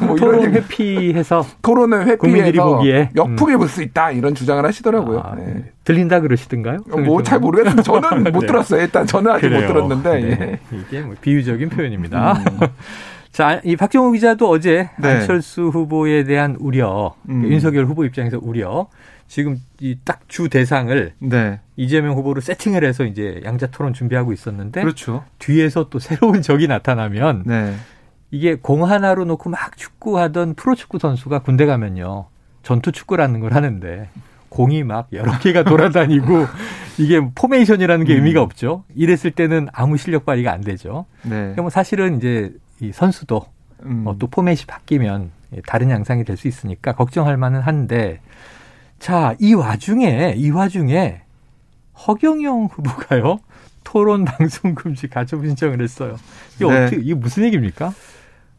뭐 0.06 0.16
토론 0.16 0.52
회피해서 0.54 1.44
토론을 1.62 2.06
회피해서 2.06 2.82
역풍이 3.16 3.54
음. 3.54 3.58
불수 3.58 3.82
있다 3.82 4.10
이런 4.12 4.34
주장을 4.34 4.64
하시더라고요. 4.64 5.20
아, 5.20 5.34
네. 5.34 5.64
들린다 5.84 6.20
그러시던가요? 6.20 6.78
어, 6.90 6.98
뭐잘 6.98 7.38
모르겠어요. 7.40 7.82
저는 7.82 8.24
못 8.32 8.40
네. 8.40 8.46
들었어요. 8.46 8.82
일단 8.82 9.06
저는 9.06 9.30
아직 9.32 9.42
그래요. 9.48 9.60
못 9.62 9.66
들었는데 9.68 10.20
네. 10.20 10.28
예. 10.72 10.76
이게 10.78 11.00
뭐 11.00 11.14
비유적인 11.20 11.68
표현입니다. 11.70 12.32
음. 12.34 12.58
자, 13.32 13.60
이 13.64 13.76
박정호 13.76 14.12
기자도 14.12 14.48
어제 14.48 14.88
네. 14.98 15.08
안철수 15.08 15.64
후보에 15.68 16.24
대한 16.24 16.56
우려, 16.58 17.14
음. 17.28 17.44
윤석열 17.50 17.84
후보 17.84 18.04
입장에서 18.04 18.38
우려, 18.40 18.86
지금 19.28 19.58
이 19.80 19.96
딱 20.04 20.20
주 20.28 20.48
대상을 20.48 21.12
네. 21.18 21.60
이재명 21.76 22.16
후보로 22.16 22.40
세팅을 22.40 22.84
해서 22.84 23.04
이제 23.04 23.40
양자 23.44 23.66
토론 23.68 23.92
준비하고 23.92 24.32
있었는데 24.32 24.80
그렇죠. 24.82 25.24
뒤에서 25.38 25.88
또 25.90 25.98
새로운 25.98 26.42
적이 26.42 26.68
나타나면 26.68 27.42
네. 27.46 27.74
이게 28.30 28.54
공 28.56 28.84
하나로 28.88 29.24
놓고 29.24 29.50
막 29.50 29.76
축구하던 29.76 30.54
프로축구 30.54 30.98
선수가 30.98 31.40
군대 31.40 31.66
가면요. 31.66 32.26
전투 32.62 32.92
축구라는 32.92 33.40
걸 33.40 33.52
하는데 33.54 34.08
공이 34.48 34.84
막 34.84 35.08
여러 35.12 35.36
개가 35.38 35.64
돌아다니고 35.64 36.46
이게 36.98 37.20
포메이션이라는 37.34 38.06
게 38.06 38.14
음. 38.14 38.16
의미가 38.18 38.40
없죠. 38.42 38.84
이랬을 38.94 39.30
때는 39.32 39.68
아무 39.72 39.96
실력 39.98 40.24
발휘가 40.24 40.52
안 40.52 40.62
되죠. 40.62 41.04
네. 41.22 41.52
그럼 41.52 41.68
사실은 41.70 42.16
이제 42.16 42.52
이 42.80 42.90
선수도 42.92 43.46
음. 43.84 44.04
어, 44.06 44.16
또 44.18 44.26
포맷이 44.28 44.64
바뀌면 44.66 45.30
다른 45.66 45.90
양상이 45.90 46.24
될 46.24 46.36
수 46.36 46.48
있으니까 46.48 46.92
걱정할 46.94 47.36
만은 47.36 47.60
한데 47.60 48.20
자, 48.98 49.34
이 49.38 49.52
와중에, 49.54 50.34
이 50.36 50.50
와중에 50.50 51.20
허경영 52.06 52.68
후보가요, 52.72 53.38
토론 53.84 54.24
방송 54.24 54.74
금지 54.74 55.08
가처분 55.08 55.48
신청을 55.48 55.80
했어요. 55.80 56.16
이게 56.56 56.66
네. 56.66 56.84
어떻게, 56.84 57.02
이게 57.02 57.14
무슨 57.14 57.44
얘기입니까? 57.44 57.92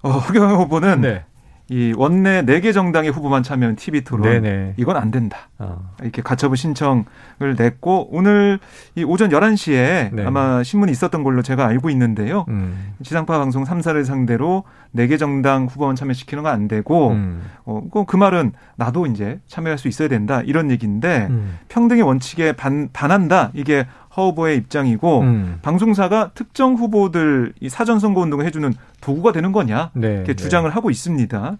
어, 0.02 0.10
허경영 0.10 0.62
후보는 0.62 1.02
네. 1.02 1.26
이 1.70 1.94
원내 1.98 2.44
네 2.44 2.62
개 2.62 2.72
정당의 2.72 3.12
후보만 3.12 3.44
참여한 3.44 3.76
TV 3.76 4.02
토론 4.02 4.24
네네. 4.42 4.76
이건 4.78 4.96
안 4.98 5.12
된다. 5.12 5.50
어. 5.60 5.92
이렇게 6.02 6.22
가처분 6.22 6.56
신청을 6.56 7.56
냈고 7.58 8.08
오늘 8.12 8.60
이 8.96 9.04
오전 9.04 9.30
11시에 9.30 10.14
네. 10.14 10.26
아마 10.26 10.64
신문이 10.64 10.92
있었던 10.92 11.24
걸로 11.24 11.42
제가 11.42 11.66
알고 11.68 11.90
있는데요. 11.90 12.46
음. 12.48 12.94
지상파 13.04 13.38
방송 13.38 13.64
3사를 13.66 14.06
상대로 14.06 14.64
네 14.92 15.08
개 15.08 15.18
정당 15.18 15.66
후보만 15.66 15.96
참여시키는 15.96 16.44
건 16.44 16.54
안 16.54 16.68
되고 16.70 17.10
음. 17.12 17.42
어, 17.66 17.82
그 18.08 18.16
말은 18.16 18.54
나도 18.78 19.06
이제 19.06 19.40
참여할 19.48 19.78
수 19.78 19.88
있어야 19.90 20.08
된다 20.08 20.42
이런 20.46 20.72
얘기인데 20.72 21.28
음. 21.30 21.58
평등의 21.68 22.04
원칙에 22.04 22.54
반, 22.54 22.90
반한다 22.94 23.52
이게 23.54 23.86
허 24.18 24.30
후보의 24.30 24.58
입장이고 24.58 25.22
음. 25.22 25.60
방송사가 25.62 26.32
특정 26.34 26.74
후보들 26.74 27.54
이 27.60 27.70
사전 27.70 28.00
선거 28.00 28.22
운동을 28.22 28.46
해주는 28.46 28.74
도구가 29.00 29.32
되는 29.32 29.52
거냐 29.52 29.92
네, 29.94 30.08
이렇게 30.16 30.34
네. 30.34 30.36
주장을 30.36 30.70
하고 30.70 30.90
있습니다. 30.90 31.58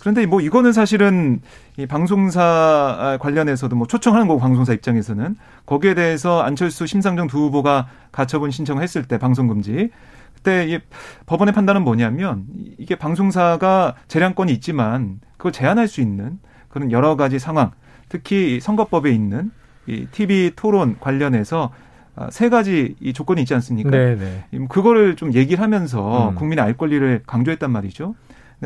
그런데 0.00 0.26
뭐 0.26 0.40
이거는 0.40 0.72
사실은 0.72 1.40
이 1.78 1.86
방송사 1.86 3.18
관련해서도 3.20 3.74
뭐 3.74 3.86
초청하는 3.86 4.28
거고 4.28 4.38
방송사 4.38 4.72
입장에서는 4.74 5.36
거기에 5.64 5.94
대해서 5.94 6.42
안철수 6.42 6.86
심상정 6.86 7.26
두 7.26 7.38
후보가 7.38 7.88
가처분 8.12 8.50
신청을 8.50 8.82
했을 8.82 9.02
때 9.04 9.18
방송 9.18 9.48
금지 9.48 9.90
그때 10.34 10.66
이 10.68 10.78
법원의 11.24 11.54
판단은 11.54 11.82
뭐냐면 11.82 12.44
이게 12.78 12.94
방송사가 12.94 13.94
재량권이 14.06 14.52
있지만 14.52 15.18
그걸 15.38 15.50
제한할 15.50 15.88
수 15.88 16.00
있는 16.00 16.38
그런 16.68 16.92
여러 16.92 17.16
가지 17.16 17.38
상황 17.38 17.72
특히 18.08 18.60
선거법에 18.60 19.10
있는 19.10 19.50
이 19.88 20.06
TV 20.12 20.52
토론 20.54 20.98
관련해서 21.00 21.72
아, 21.72 21.85
세 22.30 22.48
가지 22.48 22.96
이 23.00 23.12
조건이 23.12 23.42
있지 23.42 23.54
않습니까? 23.54 23.90
네네. 23.90 24.16
네. 24.16 24.66
그거를 24.68 25.16
좀 25.16 25.34
얘기를 25.34 25.62
하면서 25.62 26.30
음. 26.30 26.34
국민의 26.34 26.64
알 26.64 26.72
권리를 26.76 27.22
강조했단 27.26 27.70
말이죠. 27.70 28.14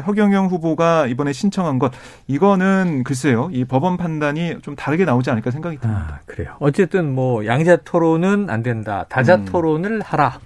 허경영 0.06 0.46
후보가 0.46 1.08
이번에 1.08 1.32
신청한 1.32 1.80
것 1.80 1.90
이거는 2.28 3.02
글쎄요 3.02 3.48
이 3.52 3.64
법원 3.64 3.96
판단이 3.96 4.58
좀 4.62 4.76
다르게 4.76 5.04
나오지 5.04 5.30
않을까 5.30 5.50
생각이 5.50 5.78
듭니다. 5.78 6.06
아, 6.12 6.18
그래요. 6.26 6.54
어쨌든 6.60 7.12
뭐 7.12 7.44
양자 7.44 7.78
토론은 7.84 8.50
안 8.50 8.62
된다. 8.62 9.06
다자 9.08 9.34
음. 9.36 9.44
토론을 9.46 10.00
하라. 10.02 10.38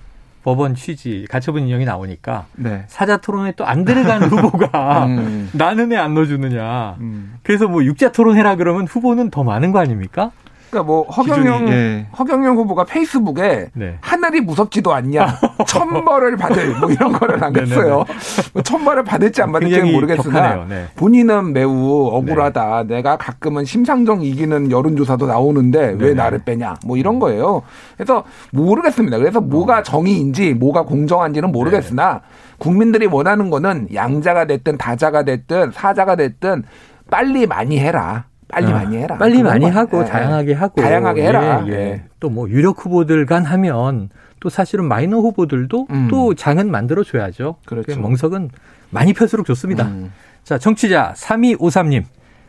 법원 0.45 0.75
취지 0.75 1.27
가처분 1.31 1.63
인용이 1.67 1.85
나오니까 1.87 2.47
네. 2.57 2.85
사자 2.87 3.17
토론에 3.19 3.53
또 3.53 3.65
안 3.65 3.85
들어가는 3.85 4.29
후보가 4.33 5.07
음. 5.07 5.51
나는 5.53 5.91
왜안 5.91 6.15
넣어주느냐. 6.15 6.97
음. 7.01 7.35
그래서 7.43 7.67
뭐 7.69 7.85
육자 7.85 8.13
토론해라 8.13 8.57
그러면 8.57 8.87
후보는 8.87 9.31
더 9.31 9.43
많은 9.43 9.73
거 9.73 9.79
아닙니까? 9.79 10.31
그러니까 10.75 10.83
뭐 10.83 11.03
허경영 11.05 11.69
예. 11.69 12.07
허경영 12.19 12.57
후보가 12.57 12.85
페이스북에 12.85 13.69
네. 13.75 13.97
하늘이 14.01 14.41
무섭지도 14.41 14.93
않냐 14.93 15.39
천벌을 15.67 16.37
받을 16.37 16.75
뭐 16.81 16.91
이런 16.91 17.13
거를 17.13 17.39
남겼어요. 17.39 18.05
뭐 18.53 18.63
천벌을 18.63 19.05
받을지 19.05 19.41
안 19.41 19.53
받을지는 19.53 19.93
모르겠으나 19.93 20.67
네. 20.69 20.89
본인은 20.97 21.53
매우 21.53 22.09
억울하다. 22.09 22.85
네. 22.89 22.97
내가 22.97 23.17
가끔은 23.17 23.65
심상정 23.65 24.23
이기는 24.23 24.73
여론조사도 24.73 25.27
나오는데 25.27 25.97
왜 25.99 26.13
나를 26.15 26.41
빼냐 26.45 26.75
뭐 26.85 26.97
이런 26.97 27.21
거예요. 27.21 27.63
그래서 27.97 28.25
모르겠습니다. 28.51 29.19
그래서 29.19 29.41
뭐가 29.41 29.79
어. 29.79 29.83
정의인지 29.83 30.55
뭐가 30.55 30.83
공정한지는 30.83 31.53
모르겠으나 31.53 32.15
네. 32.15 32.21
국민들이 32.59 33.07
원하는 33.07 33.51
거는 33.51 33.89
양자가 33.95 34.47
됐든 34.47 34.77
다자가 34.77 35.23
됐든 35.23 35.71
사자가 35.73 36.17
됐든 36.17 36.65
빨리 37.11 37.47
많이 37.47 37.79
해라. 37.79 38.25
빨리 38.55 38.67
아, 38.67 38.75
많이 38.75 38.97
해라. 38.97 39.19
빨리 39.19 39.43
많이 39.43 39.65
하고 39.67 40.01
예, 40.01 40.05
다양하게 40.05 40.53
하고 40.55 40.81
다양하게 40.81 41.27
해라. 41.27 41.65
예, 41.67 41.71
예. 41.71 41.75
예. 41.75 42.05
또뭐 42.21 42.49
유력 42.51 42.85
후보들 42.85 43.27
간 43.27 43.45
하면 43.45 44.11
또 44.41 44.49
사실은 44.49 44.87
마이너 44.87 45.19
후보들도 45.19 45.87
음. 45.91 46.09
또 46.09 46.35
장은 46.35 46.71
만들어 46.71 47.03
줘야죠. 47.03 47.57
그렇죠. 47.67 48.01
멍석은 48.01 48.51
많이 48.91 49.13
펼수록 49.13 49.47
좋습니다. 49.47 49.85
음. 49.87 50.13
자, 50.45 50.59
정치자 50.59 51.15
3253님. 51.17 52.05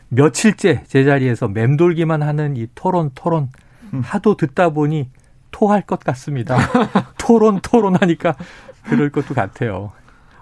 며칠째 0.08 0.84
제자리에서 0.86 1.48
맴돌기만 1.48 2.22
하는 2.22 2.56
이 2.56 2.68
토론 2.74 3.10
토론 3.14 3.48
음. 3.92 4.02
하도 4.04 4.36
듣다 4.36 4.70
보니 4.70 5.10
토할 5.50 5.82
것 5.82 5.98
같습니다. 6.00 6.56
토론 7.18 7.60
토론 7.60 7.96
하니까 7.96 8.36
그럴 8.84 9.10
것도 9.10 9.34
같아요. 9.34 9.90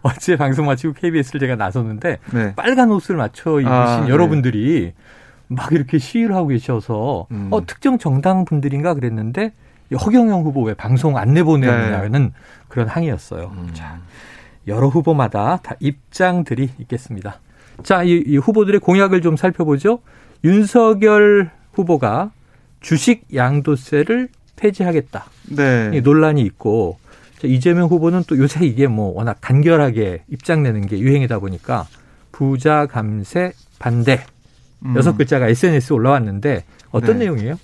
어제 0.02 0.37
방송 0.37 0.66
마치고 0.66 0.92
KBS를 0.92 1.40
제가 1.40 1.56
나섰는데 1.56 2.18
네. 2.33 2.54
빨간 2.54 2.90
옷을 2.90 3.16
맞춰 3.16 3.52
입으신 3.61 3.73
아, 3.73 4.06
여러분들이 4.06 4.92
네. 4.94 5.02
막 5.54 5.73
이렇게 5.73 5.99
시위를 5.99 6.34
하고 6.34 6.49
계셔서 6.49 7.26
음. 7.30 7.49
어 7.50 7.64
특정 7.66 7.99
정당 7.99 8.44
분들인가 8.44 8.94
그랬는데 8.94 9.52
허경영 9.92 10.42
후보 10.42 10.62
왜 10.62 10.75
방송 10.75 11.16
안 11.16 11.34
내보내냐는 11.34 12.23
네. 12.25 12.32
그런 12.68 12.88
항의였어요. 12.88 13.52
음. 13.56 13.70
자, 13.73 14.00
여러 14.66 14.88
후보마다 14.88 15.58
다 15.62 15.76
입장들이 15.80 16.70
있겠습니다. 16.80 17.40
자, 17.82 18.02
이, 18.02 18.23
이 18.26 18.37
후보들의 18.37 18.80
공약을 18.80 19.20
좀 19.20 19.37
살펴보죠. 19.37 20.00
윤석열 20.42 21.50
후보가 21.73 22.30
주식 22.80 23.25
양도세를 23.34 24.28
폐지하겠다. 24.56 25.25
네. 25.56 26.00
논란이 26.00 26.42
있고 26.42 26.99
이재명 27.42 27.88
후보는 27.88 28.23
또 28.26 28.38
요새 28.38 28.64
이게 28.64 28.87
뭐 28.87 29.12
워낙 29.14 29.38
간결하게 29.40 30.25
입장 30.28 30.62
내는 30.62 30.87
게 30.87 30.99
유행이다 30.99 31.38
보니까 31.40 31.87
부자 32.32 32.87
감세 32.87 33.52
반대 33.78 34.14
음. 34.14 34.33
여섯 34.96 35.16
글자가 35.16 35.48
SNS에 35.48 35.94
올라왔는데 35.94 36.64
어떤 36.90 37.18
네. 37.18 37.24
내용이에요? 37.24 37.56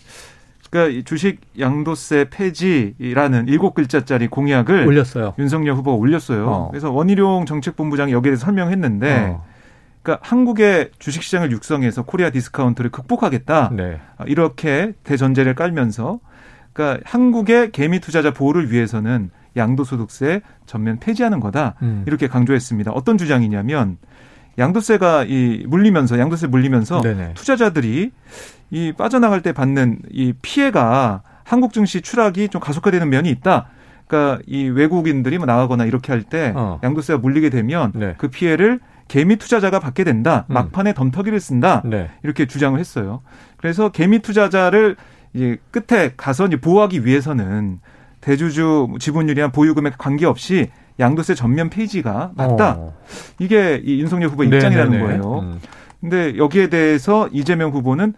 그러니까 0.70 1.02
주식 1.04 1.40
양도세 1.58 2.26
폐지라는 2.30 3.48
일곱 3.48 3.74
글자짜리 3.74 4.28
공약을 4.28 4.86
올렸어요. 4.86 5.34
윤석열 5.38 5.74
후보가 5.74 5.96
올렸어요. 5.96 6.48
어. 6.48 6.68
그래서 6.70 6.90
원희룡 6.90 7.44
정책본부장이 7.46 8.12
여기에 8.12 8.30
대해서 8.30 8.46
설명했는데 8.46 9.30
어. 9.32 9.44
그러니까 10.02 10.26
한국의 10.26 10.90
주식시장을 10.98 11.50
육성해서 11.50 12.04
코리아 12.04 12.30
디스카운트를 12.30 12.90
극복하겠다. 12.90 13.72
네. 13.74 14.00
이렇게 14.26 14.92
대전제를 15.04 15.54
깔면서 15.54 16.20
그러니까 16.72 17.02
한국의 17.04 17.72
개미 17.72 18.00
투자자 18.00 18.32
보호를 18.32 18.70
위해서는 18.70 19.30
양도소득세 19.56 20.42
전면 20.66 20.98
폐지하는 21.00 21.40
거다. 21.40 21.74
음. 21.82 22.04
이렇게 22.06 22.28
강조했습니다. 22.28 22.92
어떤 22.92 23.18
주장이냐면 23.18 23.98
양도세가 24.60 25.24
이 25.24 25.64
물리면서 25.66 26.18
양도세 26.18 26.46
물리면서 26.46 27.00
네네. 27.00 27.34
투자자들이 27.34 28.12
이 28.70 28.92
빠져나갈 28.96 29.42
때 29.42 29.52
받는 29.52 30.00
이 30.10 30.32
피해가 30.40 31.22
한국 31.42 31.72
증시 31.72 32.00
추락이 32.00 32.48
좀 32.48 32.60
가속화되는 32.60 33.08
면이 33.08 33.28
있다. 33.30 33.66
그러니까 34.06 34.42
이 34.46 34.64
외국인들이 34.68 35.38
뭐 35.38 35.46
나가거나 35.46 35.84
이렇게 35.84 36.12
할때 36.12 36.52
어. 36.54 36.78
양도세가 36.82 37.18
물리게 37.18 37.50
되면 37.50 37.92
네. 37.94 38.14
그 38.18 38.28
피해를 38.28 38.80
개미 39.08 39.36
투자자가 39.36 39.80
받게 39.80 40.04
된다. 40.04 40.44
음. 40.48 40.54
막판에 40.54 40.94
덤터기를 40.94 41.40
쓴다. 41.40 41.82
네. 41.84 42.10
이렇게 42.22 42.46
주장을 42.46 42.78
했어요. 42.78 43.22
그래서 43.56 43.88
개미 43.88 44.20
투자자를 44.20 44.96
이제 45.34 45.58
끝에 45.70 46.12
가서 46.16 46.46
이제 46.46 46.56
보호하기 46.60 47.04
위해서는 47.04 47.80
대주주 48.20 48.96
지분율이나 48.98 49.48
보유금액 49.48 49.96
관계없이 49.98 50.70
양도세 51.00 51.34
전면 51.34 51.70
폐지가 51.70 52.32
맞다. 52.36 52.76
어. 52.78 52.94
이게 53.38 53.80
이 53.84 54.00
윤석열 54.00 54.28
후보 54.28 54.44
입장이라는 54.44 54.92
네네네. 54.92 55.04
거예요. 55.04 55.40
음. 55.40 55.60
근데 56.00 56.36
여기에 56.36 56.68
대해서 56.68 57.28
이재명 57.32 57.70
후보는 57.72 58.14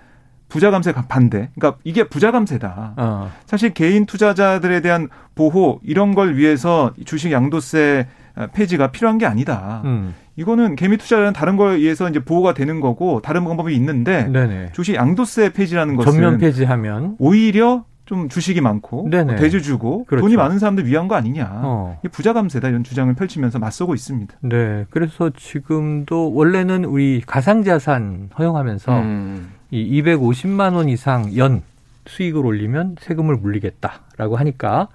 부자 0.49 0.71
감세 0.71 0.93
반대. 0.93 1.49
그러니까 1.55 1.81
이게 1.83 2.05
부자 2.05 2.31
감세다. 2.31 2.95
어. 2.97 3.31
사실 3.47 3.71
개인 3.71 4.05
투자자들에 4.05 4.81
대한 4.83 5.09
보호 5.35 5.81
이런 5.83 6.15
걸 6.15 6.37
위해서 6.37 6.93
주식 7.07 7.33
양도세 7.33 8.07
폐지가 8.53 8.93
필요한 8.93 9.19
게 9.19 9.27
아니다. 9.27 9.83
음. 9.85 10.15
이거는 10.37 10.77
개미 10.77 10.97
투자자는 10.97 11.33
다른 11.33 11.57
거에 11.57 11.77
의해서 11.77 12.09
이제 12.09 12.21
보호가 12.21 12.55
되는 12.55 12.81
거고 12.81 13.21
다른 13.21 13.45
방법이 13.45 13.75
있는데 13.77 14.29
네네. 14.29 14.73
주식 14.73 14.95
양도세 14.95 15.53
폐지라는 15.53 15.97
것은 15.97 16.13
전면 16.13 16.39
폐지하면 16.39 17.17
오히려 17.19 17.85
좀 18.05 18.29
주식이 18.29 18.61
많고 18.61 19.09
뭐 19.09 19.37
대주주고 19.37 20.05
그렇죠. 20.07 20.23
돈이 20.23 20.37
많은 20.37 20.59
사람들 20.59 20.87
위한 20.87 21.09
거 21.09 21.15
아니냐. 21.15 21.49
어. 21.63 22.01
이 22.05 22.09
부자 22.09 22.33
감세다 22.33 22.69
이런 22.69 22.83
주장을 22.85 23.13
펼치면서 23.15 23.59
맞서고 23.59 23.95
있습니다. 23.95 24.35
네. 24.41 24.87
그래서 24.91 25.31
지금도 25.31 26.35
원래는 26.35 26.85
우리 26.85 27.23
가상자산 27.25 28.31
허용하면서 28.39 29.01
음. 29.01 29.53
이 29.71 30.03
250만 30.03 30.75
원 30.75 30.89
이상 30.89 31.37
연 31.37 31.63
수익을 32.07 32.45
올리면 32.45 32.97
세금을 33.01 33.37
물리겠다라고 33.37 34.37
하니까 34.37 34.89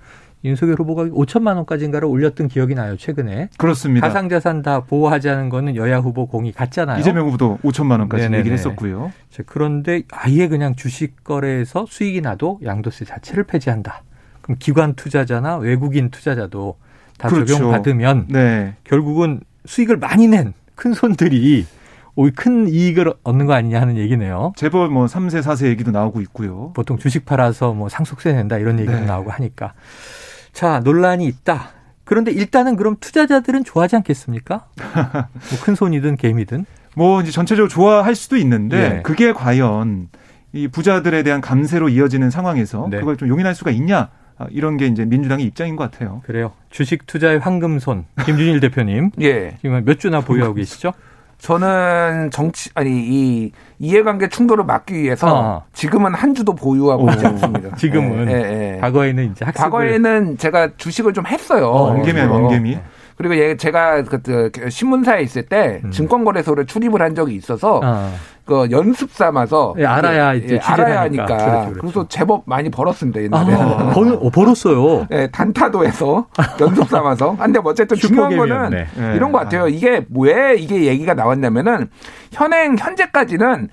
윤석열 0.48 0.76
후보가 0.80 1.04
5천만 1.06 1.56
원까지인가를 1.58 2.08
올렸던 2.08 2.48
기억이 2.48 2.76
나요 2.76 2.98
최근에. 2.98 3.50
그렇습니다. 3.58 4.08
가상자산 4.08 4.62
다 4.62 4.82
보호하자는 4.82 5.50
거는 5.50 5.76
여야 5.76 6.00
후보 6.00 6.28
공이 6.28 6.52
같잖아요. 6.52 7.00
이재명 7.00 7.28
후보도 7.28 7.60
5천만 7.64 8.00
원까지 8.00 8.24
네네네. 8.24 8.40
얘기를 8.40 8.58
했었고요. 8.58 9.12
자, 9.30 9.44
그런데 9.46 10.04
아예 10.12 10.48
그냥 10.48 10.76
주식 10.76 11.24
거래에서 11.24 11.86
수익이 11.88 12.22
나도 12.22 12.60
양도세 12.64 13.06
자체를 13.06 13.44
폐지한다. 13.44 14.04
그럼 14.42 14.58
기관 14.60 14.94
투자자나 14.96 15.58
외국인 15.58 16.10
투자자도 16.10 16.78
다 17.18 17.28
그렇죠. 17.30 17.56
적용받으면 17.56 18.28
네. 18.30 18.76
결국은 18.84 19.42
수익을 19.66 19.98
많이 19.98 20.28
낸 20.28 20.54
큰 20.78 20.94
손들이 20.94 21.66
큰 22.36 22.68
이익을 22.68 23.14
얻는 23.24 23.46
거 23.48 23.54
아니냐 23.54 23.82
하는 23.82 23.98
얘기네요. 23.98 24.54
재벌 24.56 24.90
뭐 24.90 25.08
3세, 25.08 25.42
4세 25.42 25.68
얘기도 25.68 25.92
나오고 25.92 26.22
있고요. 26.22 26.72
보통 26.74 26.98
주식 26.98 27.26
팔아서 27.26 27.74
뭐 27.74 27.90
상속세 27.90 28.32
낸다 28.34 28.58
이런 28.60 28.80
얘기도 28.80 28.98
네. 28.98 29.06
나오고 29.06 29.32
하니까. 29.32 29.74
자, 30.58 30.80
논란이 30.84 31.28
있다. 31.28 31.70
그런데 32.04 32.32
일단은 32.32 32.78
그럼 32.78 32.96
투자자들은 33.00 33.64
좋아하지 33.64 33.96
않겠습니까? 33.98 34.66
뭐 34.82 35.62
큰 35.64 35.76
손이든 35.76 36.16
개미든. 36.16 36.66
뭐 36.96 37.22
이제 37.22 37.30
전체적으로 37.30 37.68
좋아할 37.70 38.16
수도 38.16 38.38
있는데 38.38 38.90
네. 38.90 39.02
그게 39.04 39.34
과연 39.34 40.10
이 40.54 40.68
부자들에 40.68 41.22
대한 41.22 41.42
감세로 41.42 41.90
이어지는 41.90 42.32
상황에서 42.32 42.88
네. 42.90 42.98
그걸 42.98 43.18
좀 43.18 43.30
용인할 43.30 43.54
수가 43.54 43.70
있냐? 43.70 44.10
아, 44.40 44.48
이런 44.50 44.78
게 44.78 44.88
이제 44.88 45.06
민주당의 45.06 45.46
입장인 45.46 45.76
것 45.76 45.92
같아요. 45.92 46.24
그래요. 46.26 46.54
주식 46.72 47.06
투자의 47.06 47.38
황금손 47.38 48.06
김준일 48.26 48.60
대표님. 48.60 49.12
예. 49.22 49.58
지금 49.62 49.86
몇 49.86 50.00
주나 50.00 50.22
보유하고 50.22 50.56
계시죠? 50.56 50.92
저는 51.40 52.30
정치 52.32 52.70
아니 52.74 52.90
이 52.90 53.52
이해관계 53.80 54.30
충돌을 54.30 54.66
막기 54.66 54.96
위해서 54.96 55.28
어. 55.34 55.64
지금은 55.74 56.14
한 56.14 56.34
주도 56.34 56.54
보유하고 56.54 57.10
있지 57.12 57.26
않습니다. 57.28 57.76
지금은 57.76 58.30
예, 58.30 58.34
예, 58.34 58.74
예. 58.76 58.80
과거에는 58.80 59.32
이제 59.32 59.46
학습을 59.46 59.70
과거에는 59.70 60.38
제가 60.38 60.70
주식을 60.78 61.14
좀 61.14 61.28
했어요. 61.28 61.68
어, 61.68 61.82
원개미 61.90 62.22
원개미. 62.22 62.80
그리고 63.18 63.36
예, 63.36 63.58
제가 63.58 64.04
그, 64.04 64.52
그 64.54 64.70
신문사에 64.70 65.22
있을 65.24 65.48
때 65.48 65.82
음. 65.84 65.92
증권거래소를 65.92 66.68
출입을 66.68 67.02
한 67.02 67.16
적이 67.16 67.36
있어서 67.36 67.82
어. 67.84 68.14
그 68.46 68.68
연습 68.72 69.12
삼아서 69.12 69.74
예, 69.80 69.86
알아야 69.86 70.36
이제 70.36 70.56
예, 70.56 70.60
알아야 70.60 71.02
하니까 71.02 71.26
그렇죠, 71.26 71.46
그렇죠. 71.46 71.80
그래서 71.82 72.08
제법 72.08 72.44
많이 72.46 72.70
벌었습니다 72.70 73.22
옛날에 73.24 73.54
아, 73.54 73.90
벌, 73.94 74.14
어, 74.14 74.30
벌었어요. 74.30 75.08
예, 75.12 75.28
단타도에서 75.32 76.28
연습 76.62 76.88
삼아서. 76.88 77.36
근데 77.38 77.60
뭐 77.60 77.72
어쨌든 77.72 77.98
중요한 77.98 78.38
거는 78.38 78.70
네. 78.70 78.88
이런 79.16 79.32
것 79.32 79.40
같아요. 79.40 79.68
이게 79.68 80.06
왜 80.16 80.56
이게 80.56 80.86
얘기가 80.86 81.16
나왔냐면은 81.16 81.90
현행 82.32 82.78
현재까지는 82.78 83.70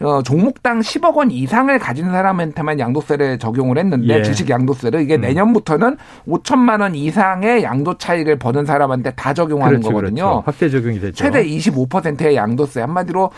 어, 0.00 0.22
종목당 0.22 0.80
10억 0.80 1.16
원 1.16 1.30
이상을 1.30 1.76
가진 1.78 2.10
사람한테만 2.10 2.78
양도세를 2.78 3.38
적용을 3.38 3.78
했는데 3.78 4.18
예. 4.18 4.22
주식 4.22 4.48
양도세를 4.48 5.00
이게 5.00 5.16
음. 5.16 5.22
내년부터는 5.22 5.96
5천만 6.28 6.80
원 6.80 6.94
이상의 6.94 7.64
양도 7.64 7.98
차익을 7.98 8.38
버는 8.38 8.64
사람한테 8.64 9.12
다 9.12 9.34
적용하는 9.34 9.80
그렇죠, 9.80 9.88
거거든요. 9.88 10.22
그렇죠. 10.22 10.42
확대 10.46 10.68
적용이 10.68 11.00
되죠. 11.00 11.14
최대 11.14 11.44
25%의 11.44 12.36
양도세 12.36 12.80
한마디로 12.82 13.30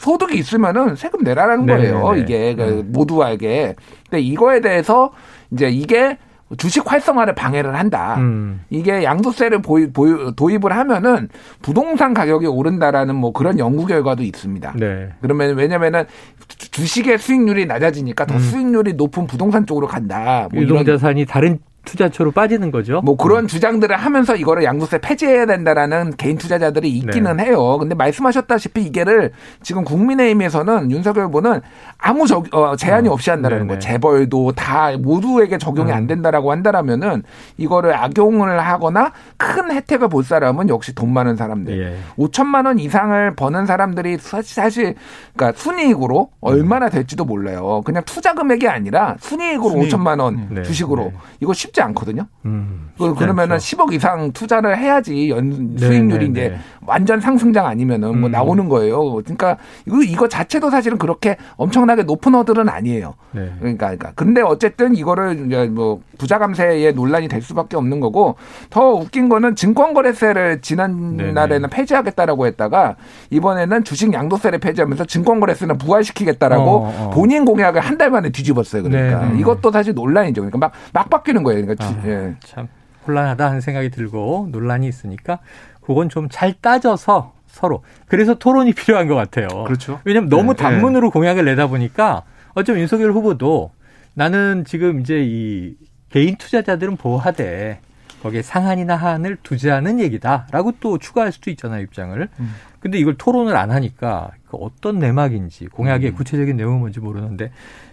소, 0.00 0.18
득이 0.18 0.36
있으면은 0.38 0.96
세금 0.96 1.22
내라라는 1.22 1.66
네네네. 1.66 1.92
거예요. 1.92 2.22
이게 2.22 2.54
그 2.56 2.62
음. 2.62 2.92
모두에게. 2.92 3.76
근데 4.10 4.20
이거에 4.20 4.60
대해서 4.60 5.12
이제 5.52 5.68
이게 5.68 6.18
주식 6.56 6.90
활성화를 6.90 7.34
방해를 7.34 7.76
한다. 7.76 8.16
음. 8.18 8.62
이게 8.70 9.04
양도세를 9.04 9.60
보이, 9.60 9.90
보이, 9.90 10.34
도입을 10.34 10.72
하면은 10.72 11.28
부동산 11.60 12.14
가격이 12.14 12.46
오른다라는 12.46 13.14
뭐 13.14 13.32
그런 13.32 13.58
연구 13.58 13.86
결과도 13.86 14.22
있습니다. 14.22 14.72
네. 14.76 15.10
그러면 15.20 15.56
왜냐면은 15.56 16.04
주식의 16.48 17.18
수익률이 17.18 17.66
낮아지니까 17.66 18.24
더 18.24 18.34
음. 18.34 18.40
수익률이 18.40 18.94
높은 18.94 19.26
부동산 19.26 19.66
쪽으로 19.66 19.86
간다. 19.86 20.48
뭐 20.52 20.62
유동자산이 20.62 21.26
다른 21.26 21.58
투자처로 21.88 22.32
빠지는 22.32 22.70
거죠. 22.70 23.00
뭐 23.02 23.16
그런 23.16 23.44
음. 23.44 23.46
주장들을 23.46 23.96
하면서 23.96 24.36
이거를 24.36 24.64
양도세 24.64 24.98
폐지해야 24.98 25.46
된다라는 25.46 26.12
개인 26.16 26.36
투자자들이 26.36 26.88
있기는 26.90 27.38
네. 27.38 27.44
해요. 27.44 27.78
근데 27.78 27.94
말씀하셨다시피 27.94 28.82
이게를 28.82 29.32
지금 29.62 29.84
국민의힘에서는 29.84 30.90
윤석열 30.90 31.26
후보는 31.26 31.60
아무 31.96 32.26
적, 32.26 32.54
어, 32.54 32.76
제한이 32.76 33.08
어. 33.08 33.12
없이 33.12 33.30
한다는 33.30 33.66
거예요. 33.66 33.80
재벌도 33.80 34.52
다 34.52 34.92
모두에게 34.98 35.56
적용이 35.58 35.90
음. 35.90 35.96
안 35.96 36.06
된다라고 36.06 36.52
한다라면은 36.52 37.22
이거를 37.56 37.94
악용을 37.94 38.60
하거나 38.60 39.12
큰 39.36 39.70
혜택을 39.72 40.08
볼 40.08 40.24
사람은 40.24 40.68
역시 40.68 40.94
돈 40.94 41.12
많은 41.12 41.36
사람들. 41.36 41.78
예. 41.80 41.96
5천만 42.18 42.66
원 42.66 42.78
이상을 42.78 43.34
버는 43.34 43.66
사람들이 43.66 44.18
사실, 44.18 44.54
사실 44.54 44.94
그러니까 45.34 45.58
순이익으로 45.58 46.30
얼마나 46.40 46.90
될지도 46.90 47.24
몰라요. 47.24 47.82
그냥 47.84 48.02
투자 48.04 48.34
금액이 48.34 48.68
아니라 48.68 49.16
순이익으로 49.20 49.70
순이익. 49.70 49.92
5천만 49.92 50.20
원 50.20 50.48
네. 50.50 50.62
주식으로 50.62 51.04
네. 51.04 51.12
이거 51.40 51.52
쉽지 51.52 51.77
쉽지 51.78 51.82
않거든요. 51.82 52.26
음, 52.44 52.90
쉽지 52.98 53.14
그러면은 53.14 53.54
않죠. 53.54 53.76
10억 53.76 53.92
이상 53.92 54.32
투자를 54.32 54.76
해야지 54.76 55.30
연 55.30 55.74
네, 55.76 55.86
수익률이 55.86 56.28
네, 56.30 56.30
이제 56.30 56.48
네. 56.50 56.58
완전 56.88 57.20
상승장 57.20 57.66
아니면은 57.66 58.18
뭐 58.18 58.28
음. 58.28 58.32
나오는 58.32 58.68
거예요. 58.68 59.16
그러니까 59.16 59.58
이거 59.86 60.02
이거 60.02 60.28
자체도 60.28 60.70
사실은 60.70 60.98
그렇게 60.98 61.36
엄청나게 61.56 62.02
높은 62.04 62.34
어들은 62.34 62.68
아니에요. 62.68 63.14
네. 63.32 63.52
그러니까 63.58 63.86
그러니까 63.86 64.12
근데 64.14 64.40
어쨌든 64.42 64.96
이거를 64.96 65.46
이제 65.46 65.66
뭐 65.66 66.00
부자 66.18 66.38
감세의 66.38 66.94
논란이 66.94 67.28
될 67.28 67.42
수밖에 67.42 67.76
없는 67.76 68.00
거고 68.00 68.36
더 68.70 68.92
웃긴 68.94 69.28
거는 69.28 69.54
증권거래세를 69.54 70.60
지난날에는 70.62 71.68
폐지하겠다라고 71.70 72.46
했다가 72.46 72.96
이번에는 73.30 73.84
주식 73.84 74.12
양도세를 74.12 74.58
폐지하면서 74.58 75.04
증권거래세는 75.04 75.78
부활시키겠다라고 75.78 76.70
어, 76.70 76.94
어. 77.06 77.10
본인 77.10 77.44
공약을 77.44 77.80
한 77.82 77.98
달 77.98 78.10
만에 78.12 78.30
뒤집었어요. 78.30 78.84
그러니까 78.84 79.26
네, 79.26 79.32
네. 79.32 79.40
이것도 79.40 79.72
사실 79.72 79.92
논란이죠. 79.92 80.40
그러니까 80.42 80.58
막 80.58 80.72
막 80.92 81.10
바뀌는 81.10 81.42
거예요. 81.42 81.62
그러니까 81.62 81.84
아, 81.84 82.02
예. 82.06 82.34
참 82.44 82.68
혼란하다 83.08 83.44
하는 83.46 83.60
생각이 83.60 83.90
들고 83.90 84.48
논란이 84.52 84.86
있으니까 84.86 85.40
그건 85.88 86.10
좀 86.10 86.28
잘 86.30 86.52
따져서 86.60 87.32
서로 87.46 87.82
그래서 88.06 88.34
토론이 88.34 88.74
필요한 88.76 89.08
것 89.08 89.14
같아요. 89.14 89.48
그렇죠. 89.64 90.00
왜냐하면 90.04 90.28
너무 90.28 90.54
네, 90.54 90.62
단문으로 90.62 91.08
네. 91.08 91.12
공약을 91.12 91.46
내다 91.46 91.66
보니까 91.66 92.24
어쩌면 92.52 92.82
윤석열 92.82 93.12
후보도 93.12 93.70
나는 94.12 94.64
지금 94.66 95.00
이제 95.00 95.22
이 95.24 95.74
개인 96.10 96.36
투자자들은 96.36 96.96
보호하되 96.96 97.80
거기에 98.22 98.42
상한이나 98.42 98.96
하한을 98.96 99.38
두지 99.42 99.70
않은 99.70 99.98
얘기다라고 100.00 100.72
또 100.80 100.98
추가할 100.98 101.32
수도 101.32 101.50
있잖아요 101.50 101.82
입장을. 101.82 102.28
음. 102.38 102.54
근데 102.80 102.98
이걸 102.98 103.16
토론을 103.16 103.56
안 103.56 103.70
하니까 103.70 104.30
그 104.46 104.58
어떤 104.58 104.98
내막인지 104.98 105.68
공약의 105.68 106.10
음. 106.10 106.14
구체적인 106.14 106.56
내용은 106.56 106.80
뭔지 106.80 107.00
모르는데 107.00 107.50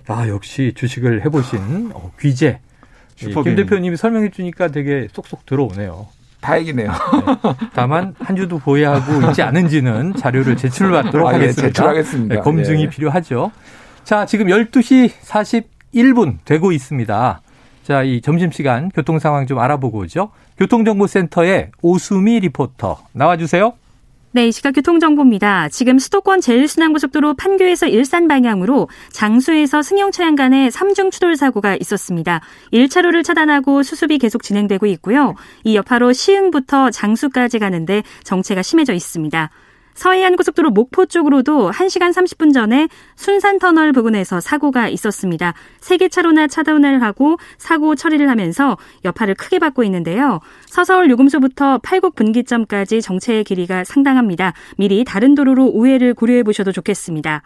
아 0.07 0.27
역시 0.27 0.73
주식을 0.75 1.23
해보신 1.25 1.91
어, 1.93 2.11
귀재 2.19 2.59
김 3.15 3.55
대표님이 3.55 3.95
설명해 3.95 4.31
주니까 4.31 4.67
되게 4.67 5.07
쏙쏙 5.13 5.45
들어오네요. 5.45 6.07
다행이네요. 6.45 6.91
네. 6.91 7.67
다만 7.73 8.13
한 8.19 8.35
주도 8.35 8.59
보유하고 8.59 9.29
있지 9.29 9.41
않은지는 9.41 10.15
자료를 10.15 10.55
제출받도록 10.55 11.27
아, 11.27 11.31
예, 11.31 11.35
하겠습니다. 11.35 11.67
예, 11.67 11.71
제출하겠습니다. 11.71 12.35
네, 12.35 12.41
검증이 12.41 12.83
예. 12.83 12.89
필요하죠. 12.89 13.51
자, 14.03 14.25
지금 14.25 14.47
12시 14.47 15.09
41분 15.23 16.37
되고 16.45 16.71
있습니다. 16.71 17.41
자, 17.83 18.03
이 18.03 18.21
점심시간 18.21 18.89
교통 18.93 19.19
상황 19.19 19.47
좀 19.47 19.59
알아보고 19.59 19.99
오죠. 19.99 20.29
교통정보센터의 20.57 21.71
오수미 21.81 22.39
리포터 22.39 22.99
나와주세요. 23.13 23.73
네, 24.35 24.49
이 24.49 24.51
시각 24.51 24.73
교통정보입니다. 24.73 25.69
지금 25.69 25.97
수도권 25.97 26.41
제1순환고속도로 26.41 27.37
판교에서 27.37 27.87
일산 27.87 28.27
방향으로 28.27 28.89
장수에서 29.13 29.81
승용차량 29.81 30.35
간에 30.35 30.67
3중 30.67 31.09
추돌 31.09 31.37
사고가 31.37 31.77
있었습니다. 31.79 32.41
1차로를 32.73 33.23
차단하고 33.23 33.81
수습이 33.81 34.17
계속 34.17 34.43
진행되고 34.43 34.87
있고요. 34.87 35.35
이 35.63 35.77
여파로 35.77 36.11
시흥부터 36.11 36.89
장수까지 36.89 37.59
가는데 37.59 38.03
정체가 38.25 38.61
심해져 38.61 38.91
있습니다. 38.91 39.51
서해안 39.95 40.35
고속도로 40.35 40.69
목포 40.71 41.07
쪽으로도 41.07 41.71
1시간 41.71 42.13
30분 42.13 42.53
전에 42.53 42.87
순산 43.15 43.57
터널 43.59 43.91
부근에서 43.91 44.39
사고가 44.39 44.87
있었습니다. 44.89 45.53
세 45.79 45.95
개 45.95 46.09
차로나 46.09 46.47
차단을 46.47 47.01
하고 47.01 47.37
사고 47.57 47.95
처리를 47.95 48.29
하면서 48.29 48.77
여파를 49.05 49.35
크게 49.35 49.59
받고 49.59 49.85
있는데요. 49.85 50.41
서서울 50.65 51.09
요금소부터 51.09 51.77
팔곡 51.77 52.15
분기점까지 52.15 53.01
정체의 53.01 53.45
길이가 53.45 53.85
상당합니다. 53.85 54.53
미리 54.77 55.05
다른 55.05 55.35
도로로 55.35 55.67
우회를 55.67 56.13
고려해 56.13 56.43
보셔도 56.43 56.73
좋겠습니다. 56.73 57.43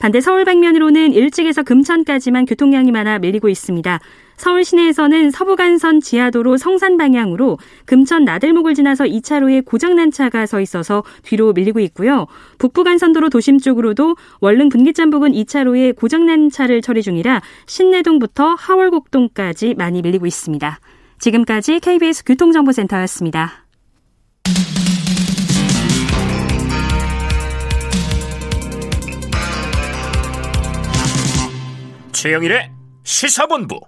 반대 0.00 0.20
서울 0.20 0.44
방면으로는 0.44 1.12
일찍에서 1.12 1.64
금천까지만 1.64 2.46
교통량이 2.46 2.92
많아 2.92 3.18
밀리고 3.18 3.48
있습니다. 3.48 3.98
서울 4.36 4.64
시내에서는 4.64 5.32
서부간선 5.32 6.00
지하도로 6.00 6.56
성산 6.56 6.96
방향으로 6.96 7.58
금천 7.84 8.24
나들목을 8.24 8.74
지나서 8.74 9.04
2차로에 9.04 9.64
고장난 9.64 10.12
차가 10.12 10.46
서 10.46 10.60
있어서 10.60 11.02
뒤로 11.24 11.52
밀리고 11.52 11.80
있고요. 11.80 12.26
북부간선도로 12.58 13.30
도심 13.30 13.58
쪽으로도 13.58 14.14
원릉 14.40 14.68
분기점 14.68 15.10
부근 15.10 15.32
2차로에 15.32 15.96
고장난 15.96 16.50
차를 16.50 16.80
처리 16.80 17.02
중이라 17.02 17.42
신내동부터 17.66 18.54
하월곡동까지 18.54 19.74
많이 19.74 20.02
밀리고 20.02 20.26
있습니다. 20.26 20.78
지금까지 21.18 21.80
KBS 21.80 22.22
교통정보센터였습니다. 22.24 23.64
최영일의 32.18 32.68
시사본부. 33.04 33.78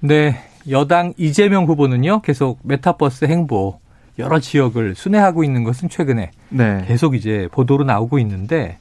네, 0.00 0.36
여당 0.68 1.14
이재명 1.16 1.64
후보는요 1.64 2.20
계속 2.20 2.58
메타버스 2.62 3.24
행보 3.24 3.80
여러 4.18 4.38
지역을 4.38 4.94
순회하고 4.94 5.44
있는 5.44 5.64
것은 5.64 5.88
최근에 5.88 6.30
네. 6.50 6.84
계속 6.86 7.14
이제 7.14 7.48
보도로 7.50 7.84
나오고 7.84 8.18
있는데 8.18 8.76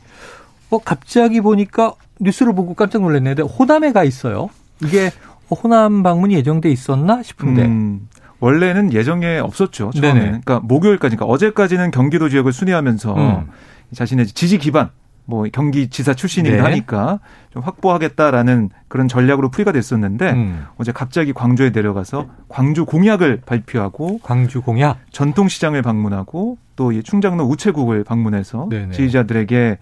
어 0.70 0.80
갑자기 0.80 1.40
보니까 1.40 1.94
뉴스를 2.20 2.54
보고 2.54 2.74
깜짝 2.74 3.04
놀랐는데 3.04 3.44
호남에 3.44 3.94
가 3.94 4.04
있어요. 4.04 4.50
이게 4.84 5.12
호남 5.50 6.04
방문이 6.04 6.36
예정돼 6.36 6.70
있었나 6.70 7.24
싶은데. 7.24 7.64
음, 7.64 8.10
원래는 8.42 8.92
예정에 8.92 9.38
없었죠. 9.38 9.92
처음에. 9.92 10.20
그러니까 10.20 10.60
목요일까지, 10.60 11.16
그러니까 11.16 11.34
어제까지는 11.34 11.92
경기도 11.92 12.28
지역을 12.28 12.52
순회하면서 12.52 13.16
음. 13.16 13.48
자신의 13.94 14.28
지지 14.28 14.58
기반 14.58 14.90
뭐 15.30 15.46
경기지사 15.52 16.14
출신이기도 16.14 16.64
네. 16.64 16.70
하니까 16.70 17.20
좀 17.52 17.62
확보하겠다라는 17.62 18.70
그런 18.88 19.08
전략으로 19.10 19.50
풀이가 19.50 19.74
됐었는데 19.74 20.32
음. 20.32 20.66
어제 20.78 20.92
갑자기 20.94 21.34
광주에 21.34 21.70
내려가서 21.72 22.28
광주 22.48 22.86
공약을 22.86 23.42
발표하고 23.46 24.20
광주 24.24 24.62
공약 24.62 25.00
전통시장을 25.12 25.82
방문하고 25.82 26.58
또 26.78 26.92
이 26.94 27.04
충장로 27.04 27.44
우체국을 27.44 28.04
방문해서 28.06 28.68
네네. 28.70 28.92
지지자들에게 28.92 29.78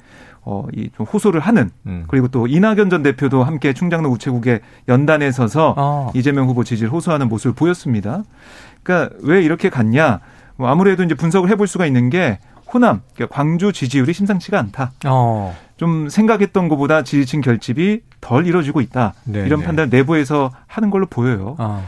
어, 0.47 0.65
이 0.73 0.89
좀 0.95 1.05
호소를 1.05 1.39
하는 1.41 1.69
음. 1.85 2.05
그리고 2.07 2.27
또 2.27 2.47
이낙연 2.47 2.89
전 2.89 3.03
대표도 3.03 3.43
함께 3.43 3.73
충장로 3.73 4.09
우체국에 4.09 4.61
연단에 4.87 5.31
서서 5.31 5.73
아. 5.77 6.09
이재명 6.15 6.47
후보 6.47 6.63
지지를 6.63 6.91
호소하는 6.91 7.27
모습을 7.29 7.53
보였습니다. 7.53 8.23
그러니까 8.83 9.15
왜 9.21 9.43
이렇게 9.43 9.69
갔냐? 9.69 10.21
뭐 10.55 10.69
아무래도 10.69 11.03
이제 11.03 11.13
분석을 11.15 11.49
해볼 11.49 11.67
수가 11.67 11.85
있는 11.85 12.09
게 12.09 12.39
호남, 12.75 13.01
그러니까 13.15 13.33
광주 13.33 13.71
지지율이 13.71 14.11
심상치가 14.13 14.59
않다. 14.59 14.91
어. 15.05 15.55
좀 15.77 16.09
생각했던 16.09 16.67
것보다 16.67 17.03
지지층 17.03 17.39
결집이 17.41 18.01
덜 18.21 18.45
이루어지고 18.45 18.81
있다. 18.81 19.13
네네. 19.23 19.47
이런 19.47 19.61
네. 19.61 19.65
판단을 19.65 19.89
내부에서 19.89 20.51
하는 20.67 20.89
걸로 20.89 21.05
보여요. 21.07 21.55
어. 21.57 21.83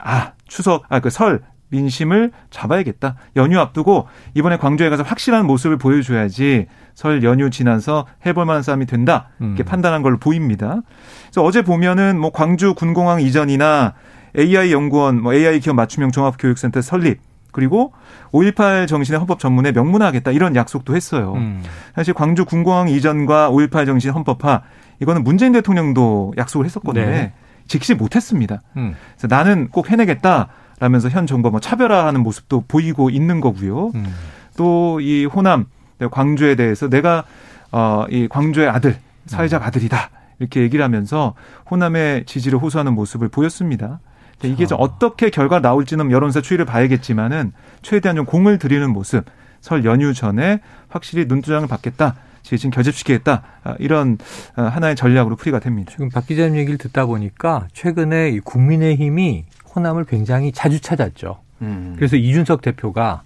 아 0.00 0.32
추석, 0.46 0.84
아 0.88 1.00
그 1.00 1.10
설 1.10 1.40
민심을 1.70 2.30
잡아야겠다. 2.50 3.16
연휴 3.36 3.58
앞두고 3.58 4.06
이번에 4.34 4.56
광주에 4.56 4.88
가서 4.88 5.02
확실한 5.02 5.46
모습을 5.46 5.76
보여줘야지 5.76 6.66
설 6.94 7.22
연휴 7.24 7.50
지나서 7.50 8.06
해볼 8.24 8.46
만한 8.46 8.62
싸움이 8.62 8.86
된다. 8.86 9.28
이렇게 9.40 9.64
음. 9.64 9.66
판단한 9.66 10.00
걸로 10.02 10.16
보입니다. 10.18 10.80
그래서 11.26 11.42
어제 11.44 11.60
보면은 11.62 12.18
뭐 12.18 12.30
광주 12.32 12.72
군공항 12.74 13.20
이전이나 13.20 13.92
AI 14.38 14.72
연구원, 14.72 15.20
뭐 15.20 15.34
AI 15.34 15.60
기업 15.60 15.74
맞춤형 15.76 16.10
종합교육센터 16.12 16.80
설립 16.80 17.18
그리고 17.52 17.92
5.18 18.32 18.86
정신의 18.86 19.18
헌법 19.18 19.38
전문에 19.38 19.72
명문화하겠다 19.72 20.30
이런 20.32 20.54
약속도 20.54 20.94
했어요. 20.94 21.34
음. 21.36 21.62
사실 21.94 22.14
광주 22.14 22.44
군공항 22.44 22.88
이전과 22.88 23.50
5.18 23.50 23.86
정신 23.86 24.10
헌법화 24.10 24.62
이거는 25.00 25.24
문재인 25.24 25.52
대통령도 25.52 26.34
약속을 26.36 26.66
했었거든요. 26.66 27.06
네. 27.06 27.32
지키지 27.66 27.94
못했습니다. 27.94 28.60
음. 28.76 28.94
그래서 29.16 29.34
나는 29.34 29.68
꼭 29.68 29.90
해내겠다 29.90 30.48
라면서 30.80 31.08
현 31.08 31.26
정부가 31.26 31.50
뭐 31.50 31.60
차별화하는 31.60 32.22
모습도 32.22 32.64
보이고 32.68 33.10
있는 33.10 33.40
거고요. 33.40 33.92
음. 33.94 34.14
또이 34.56 35.26
호남 35.26 35.66
광주에 36.10 36.54
대해서 36.54 36.88
내가 36.88 37.24
어이 37.70 38.28
광주의 38.28 38.68
아들 38.68 38.96
사회적 39.26 39.62
음. 39.62 39.66
아들이다 39.66 40.10
이렇게 40.38 40.60
얘기를 40.62 40.84
하면서 40.84 41.34
호남의 41.70 42.24
지지를 42.26 42.58
호소하는 42.58 42.94
모습을 42.94 43.28
보였습니다. 43.28 44.00
이게 44.42 44.66
좀 44.66 44.78
어떻게 44.80 45.30
결과 45.30 45.60
나올지는 45.60 46.10
여론조사 46.10 46.42
추이를 46.42 46.64
봐야겠지만은 46.64 47.52
최대한 47.82 48.16
좀 48.16 48.24
공을 48.24 48.58
들이는 48.58 48.90
모습 48.92 49.24
설 49.60 49.84
연휴 49.84 50.14
전에 50.14 50.60
확실히 50.88 51.24
눈두장을 51.26 51.66
받겠다. 51.66 52.14
지금 52.42 52.70
결집시키겠다 52.70 53.42
아, 53.62 53.76
이런 53.78 54.16
아, 54.54 54.62
하나의 54.62 54.96
전략으로 54.96 55.36
풀이가 55.36 55.58
됩니다. 55.58 55.90
지금 55.92 56.08
박 56.08 56.26
기자님 56.26 56.56
얘기를 56.56 56.78
듣다 56.78 57.04
보니까 57.04 57.68
최근에 57.74 58.38
국민의힘이 58.42 59.44
호남을 59.74 60.06
굉장히 60.06 60.52
자주 60.52 60.80
찾았죠. 60.80 61.40
음. 61.60 61.94
그래서 61.96 62.16
이준석 62.16 62.62
대표가 62.62 63.22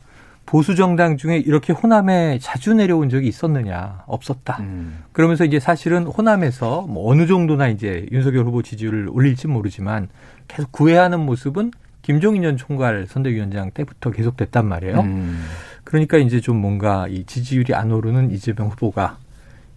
보수 0.52 0.74
정당 0.74 1.16
중에 1.16 1.38
이렇게 1.38 1.72
호남에 1.72 2.38
자주 2.38 2.74
내려온 2.74 3.08
적이 3.08 3.26
있었느냐 3.26 4.02
없었다. 4.06 4.58
음. 4.60 5.02
그러면서 5.12 5.46
이제 5.46 5.58
사실은 5.58 6.04
호남에서 6.04 6.82
뭐 6.82 7.10
어느 7.10 7.26
정도나 7.26 7.68
이제 7.68 8.06
윤석열 8.12 8.44
후보 8.44 8.60
지지율을 8.62 9.08
올릴지 9.08 9.48
모르지만 9.48 10.10
계속 10.48 10.70
구애하는 10.70 11.20
모습은 11.20 11.70
김종인 12.02 12.42
전 12.42 12.58
총괄 12.58 13.06
선대위원장 13.06 13.70
때부터 13.70 14.10
계속됐단 14.10 14.68
말이에요. 14.68 15.00
음. 15.00 15.42
그러니까 15.84 16.18
이제 16.18 16.38
좀 16.38 16.58
뭔가 16.58 17.06
이 17.08 17.24
지지율이 17.24 17.74
안 17.74 17.90
오르는 17.90 18.30
이재명 18.30 18.68
후보가 18.68 19.16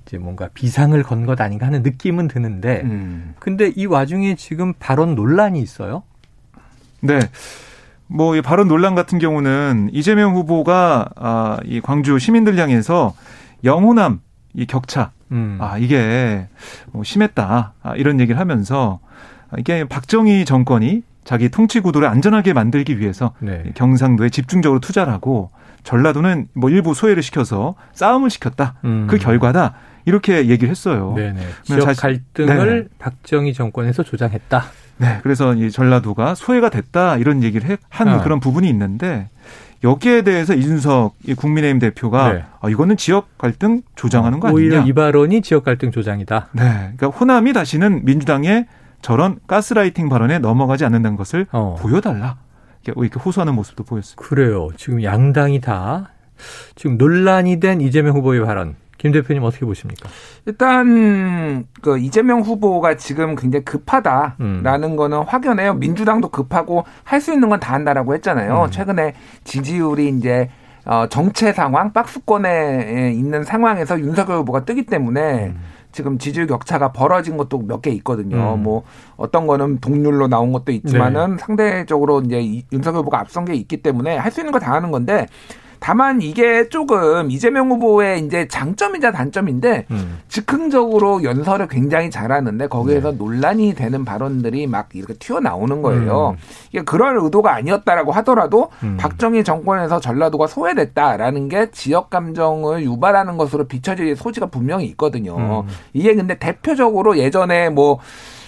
이제 0.05 0.17
뭔가 0.17 0.49
비상을 0.53 1.01
건 1.03 1.25
것 1.25 1.39
아닌가 1.39 1.67
하는 1.67 1.83
느낌은 1.83 2.27
드는데, 2.27 2.81
음. 2.83 3.33
근데 3.39 3.71
이 3.73 3.85
와중에 3.85 4.35
지금 4.35 4.73
발언 4.73 5.15
논란이 5.15 5.61
있어요. 5.61 6.03
네. 6.99 7.19
뭐, 8.07 8.35
이 8.35 8.41
발언 8.41 8.67
논란 8.67 8.95
같은 8.95 9.19
경우는 9.19 9.89
이재명 9.91 10.35
후보가, 10.35 11.09
아, 11.15 11.57
이 11.65 11.81
광주 11.81 12.19
시민들 12.19 12.57
향해서 12.57 13.13
영호남, 13.63 14.21
이 14.53 14.65
격차, 14.65 15.11
음. 15.31 15.57
아, 15.59 15.77
이게 15.77 16.47
뭐 16.91 17.03
심했다. 17.03 17.73
아, 17.81 17.95
이런 17.95 18.19
얘기를 18.19 18.39
하면서 18.39 18.99
이게 19.57 19.83
박정희 19.85 20.45
정권이 20.45 21.03
자기 21.23 21.49
통치 21.49 21.79
구도를 21.79 22.07
안전하게 22.07 22.53
만들기 22.53 22.99
위해서 22.99 23.33
네. 23.39 23.63
경상도에 23.73 24.29
집중적으로 24.29 24.79
투자를 24.79 25.11
하고 25.11 25.49
전라도는 25.83 26.47
뭐 26.53 26.69
일부 26.69 26.93
소외를 26.93 27.23
시켜서 27.23 27.75
싸움을 27.93 28.29
시켰다. 28.29 28.75
음. 28.85 29.07
그 29.09 29.17
결과다. 29.17 29.73
이렇게 30.05 30.47
얘기를 30.47 30.69
했어요. 30.69 31.13
네네. 31.15 31.39
지역 31.63 31.97
갈등을 31.97 32.83
네. 32.83 32.95
박정희 32.99 33.53
정권에서 33.53 34.03
조장했다. 34.03 34.63
네, 34.97 35.19
그래서 35.23 35.53
이 35.53 35.71
전라도가 35.71 36.35
소외가 36.35 36.69
됐다 36.69 37.17
이런 37.17 37.43
얘기를 37.43 37.77
한 37.89 38.07
어. 38.07 38.23
그런 38.23 38.39
부분이 38.39 38.67
있는데 38.69 39.29
여기에 39.83 40.23
대해서 40.23 40.53
이준석 40.53 41.15
국민의힘 41.37 41.79
대표가 41.79 42.33
네. 42.33 42.43
아, 42.61 42.69
이거는 42.69 42.97
지역 42.97 43.37
갈등 43.37 43.81
조장하는 43.95 44.39
거 44.39 44.47
아니냐? 44.47 44.57
오히려 44.57 44.81
이 44.81 44.93
발언이 44.93 45.41
지역 45.41 45.63
갈등 45.63 45.91
조장이다. 45.91 46.47
네, 46.53 46.63
그러니까 46.97 47.07
호남이 47.07 47.53
다시는 47.53 48.05
민주당의 48.05 48.67
저런 49.01 49.37
가스라이팅 49.47 50.09
발언에 50.09 50.39
넘어가지 50.39 50.85
않는다는 50.85 51.17
것을 51.17 51.45
어. 51.51 51.75
보여달라. 51.79 52.37
이렇게 52.87 53.19
호소하는 53.19 53.55
모습도 53.55 53.83
보였습니다. 53.83 54.27
그래요. 54.27 54.69
지금 54.77 55.03
양당이 55.03 55.61
다 55.61 56.11
지금 56.75 56.97
논란이 56.97 57.59
된 57.59 57.81
이재명 57.81 58.15
후보의 58.15 58.45
발언 58.45 58.75
김 59.05 59.11
대표님 59.11 59.43
어떻게 59.43 59.67
보십니까? 59.67 60.09
일단 60.47 61.67
그 61.83 61.99
이재명 61.99 62.41
후보가 62.41 62.97
지금 62.97 63.35
굉장히 63.35 63.63
급하다라는 63.63 64.83
음. 64.89 64.95
거는 64.95 65.19
확연해요. 65.19 65.75
민주당도 65.75 66.29
급하고 66.29 66.85
할 67.03 67.21
수 67.21 67.31
있는 67.31 67.49
건 67.49 67.59
다 67.59 67.73
한다라고 67.73 68.15
했잖아요. 68.15 68.63
음. 68.63 68.71
최근에 68.71 69.13
지지율이 69.43 70.09
이제 70.09 70.49
어 70.85 71.05
정체 71.07 71.53
상황, 71.53 71.93
박스권에 71.93 73.13
있는 73.15 73.43
상황에서 73.43 73.99
윤석열 73.99 74.39
후보가 74.39 74.65
뜨기 74.65 74.87
때문에 74.87 75.45
음. 75.49 75.61
지금 75.91 76.17
지지율 76.17 76.47
격차가 76.47 76.91
벌어진 76.91 77.37
것도 77.37 77.59
몇 77.59 77.81
개 77.83 77.91
있거든요. 77.91 78.55
음. 78.55 78.63
뭐 78.63 78.83
어떤 79.17 79.45
거는 79.45 79.79
동률로 79.81 80.27
나온 80.27 80.51
것도 80.51 80.71
있지만은 80.71 81.31
네. 81.33 81.37
상대적으로 81.39 82.21
이제 82.21 82.63
윤석열 82.73 83.01
후보가 83.01 83.19
앞선 83.19 83.45
게 83.45 83.53
있기 83.53 83.83
때문에 83.83 84.17
할 84.17 84.31
수 84.31 84.41
있는 84.41 84.51
거 84.51 84.57
다 84.57 84.73
하는 84.73 84.89
건데 84.89 85.27
다만 85.85 86.19
이게 86.19 86.67
조금 86.69 87.29
이재명 87.29 87.69
후보의 87.69 88.25
이제 88.25 88.47
장점이자 88.47 89.11
단점인데 89.11 89.85
음. 89.91 90.17
즉흥적으로 90.29 91.21
연설을 91.23 91.67
굉장히 91.67 92.09
잘하는데 92.09 92.65
거기에서 92.69 93.11
네. 93.11 93.17
논란이 93.17 93.75
되는 93.75 94.03
발언들이 94.03 94.65
막 94.65 94.89
이렇게 94.93 95.13
튀어나오는 95.13 95.83
거예요. 95.83 96.29
음. 96.31 96.41
이게 96.71 96.81
그럴 96.81 97.19
의도가 97.21 97.53
아니었다라고 97.53 98.11
하더라도 98.13 98.71
음. 98.81 98.97
박정희 98.99 99.43
정권에서 99.43 99.99
전라도가 99.99 100.47
소외됐다라는 100.47 101.49
게 101.49 101.69
지역 101.69 102.09
감정을 102.09 102.83
유발하는 102.83 103.37
것으로 103.37 103.67
비춰질 103.67 104.15
소지가 104.15 104.47
분명히 104.47 104.85
있거든요. 104.85 105.37
음. 105.37 105.67
이게 105.93 106.15
근데 106.15 106.39
대표적으로 106.39 107.19
예전에 107.19 107.69
뭐 107.69 107.99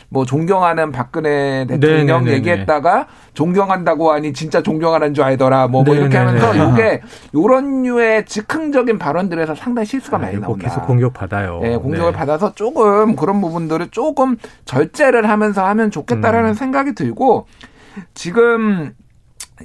뭐 0.09 0.25
존경하는 0.25 0.91
박근혜 0.91 1.65
대통령 1.67 2.23
네네네네. 2.23 2.31
얘기했다가 2.37 3.07
존경한다고 3.33 4.11
하니 4.11 4.31
진짜 4.33 4.61
존경하는 4.61 5.13
줄 5.13 5.25
알더라 5.25 5.67
뭐, 5.67 5.83
뭐 5.83 5.95
이렇게 5.95 6.17
하면서 6.17 6.57
요게 6.57 7.01
요런 7.35 7.83
류의 7.83 8.25
즉흥적인 8.25 8.99
발언들에서 8.99 9.55
상당히 9.55 9.85
실수가 9.85 10.17
아, 10.17 10.19
많이 10.21 10.39
나온다. 10.39 10.63
계속 10.63 10.85
공격 10.85 11.13
받아요. 11.13 11.59
네, 11.61 11.75
공격을 11.75 12.13
네. 12.13 12.17
받아서 12.17 12.53
조금 12.53 13.15
그런 13.15 13.41
부분들을 13.41 13.89
조금 13.89 14.37
절제를 14.65 15.29
하면서 15.29 15.65
하면 15.67 15.91
좋겠다라는 15.91 16.49
음. 16.51 16.53
생각이 16.53 16.95
들고 16.95 17.47
지금 18.13 18.93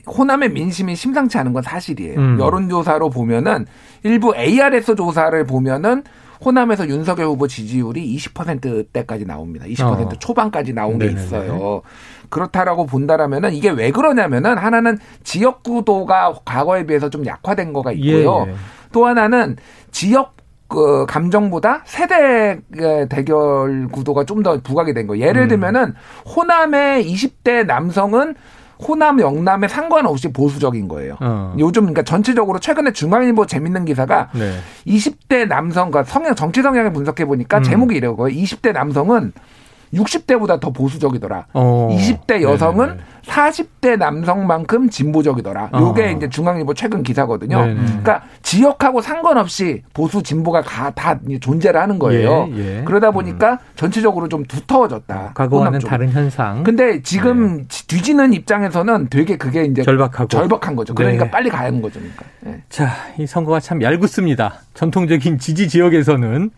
호남의 0.06 0.50
민심이 0.50 0.96
심상치 0.96 1.38
않은 1.38 1.52
건 1.52 1.62
사실이에요. 1.62 2.18
음. 2.18 2.40
여론조사로 2.40 3.10
보면은 3.10 3.66
일부 4.02 4.34
ARS 4.36 4.96
조사를 4.96 5.44
보면은 5.44 6.02
호남에서 6.44 6.88
윤석열 6.88 7.26
후보 7.26 7.46
지지율이 7.46 8.16
20%대까지 8.16 9.24
나옵니다. 9.24 9.66
20% 9.66 10.06
어. 10.06 10.08
초반까지 10.18 10.72
나온 10.72 10.98
네네네. 10.98 11.14
게 11.14 11.20
있어요. 11.20 11.82
그렇다라고 12.28 12.86
본다라면은 12.86 13.52
이게 13.52 13.70
왜 13.70 13.90
그러냐면은 13.90 14.58
하나는 14.58 14.98
지역 15.22 15.62
구도가 15.62 16.34
과거에 16.44 16.84
비해서 16.86 17.10
좀 17.10 17.24
약화된 17.26 17.72
거가 17.72 17.92
있고요. 17.92 18.44
예. 18.46 18.50
예. 18.50 18.56
또 18.92 19.06
하나는 19.06 19.56
지역 19.90 20.36
그 20.68 21.04
감정보다 21.06 21.82
세대 21.84 22.58
대결 23.10 23.88
구도가 23.88 24.24
좀 24.24 24.42
더 24.42 24.58
부각이 24.60 24.94
된 24.94 25.06
거예요. 25.06 25.26
예를 25.26 25.42
음. 25.42 25.48
들면은 25.48 25.94
호남의 26.34 27.04
20대 27.06 27.66
남성은 27.66 28.34
호남, 28.82 29.20
영남에 29.20 29.68
상관없이 29.68 30.32
보수적인 30.32 30.88
거예요. 30.88 31.16
어. 31.20 31.54
요즘 31.58 31.82
그러니까 31.82 32.02
전체적으로 32.02 32.58
최근에 32.58 32.92
중앙일보 32.92 33.46
재밌는 33.46 33.84
기사가 33.84 34.30
네. 34.34 34.58
20대 34.86 35.46
남성과 35.46 36.04
성향 36.04 36.34
정치 36.34 36.62
성향을 36.62 36.92
분석해 36.92 37.24
보니까 37.24 37.58
음. 37.58 37.62
제목이 37.62 37.96
이래요. 37.96 38.16
20대 38.16 38.72
남성은 38.72 39.32
60대보다 39.94 40.58
더 40.60 40.70
보수적이더라. 40.70 41.46
어. 41.52 41.88
20대 41.90 42.42
여성은 42.42 42.88
네네. 42.88 43.00
40대 43.26 43.96
남성만큼 43.98 44.90
진보적이더라. 44.90 45.70
요게 45.74 46.02
어. 46.04 46.10
이제 46.10 46.28
중앙일보 46.28 46.74
최근 46.74 47.02
기사거든요. 47.02 47.64
네네. 47.64 47.74
그러니까 47.74 48.22
지역하고 48.42 49.00
상관없이 49.00 49.82
보수 49.92 50.22
진보가 50.22 50.62
다 50.62 51.20
존재를 51.40 51.80
하는 51.80 51.98
거예요. 51.98 52.48
예, 52.56 52.78
예. 52.78 52.84
그러다 52.84 53.10
보니까 53.10 53.52
음. 53.52 53.58
전체적으로 53.76 54.28
좀 54.28 54.44
두터워졌다. 54.44 55.32
과거와는 55.34 55.80
다른 55.80 56.10
현상. 56.10 56.62
근데 56.62 57.02
지금 57.02 57.58
네. 57.58 57.64
뒤지는 57.86 58.32
입장에서는 58.32 59.08
되게 59.08 59.36
그게 59.36 59.64
이제 59.64 59.82
절박하고 59.82 60.28
절박한 60.28 60.74
거죠. 60.74 60.94
그러니까 60.94 61.24
네. 61.24 61.30
빨리 61.30 61.50
가는 61.50 61.80
거죠. 61.80 62.00
그러니까. 62.00 62.24
네. 62.40 62.62
자, 62.68 62.90
이 63.18 63.26
선거가 63.26 63.60
참 63.60 63.82
얄궂습니다. 63.82 64.54
전통적인 64.74 65.38
지지 65.38 65.68
지역에서는 65.68 66.50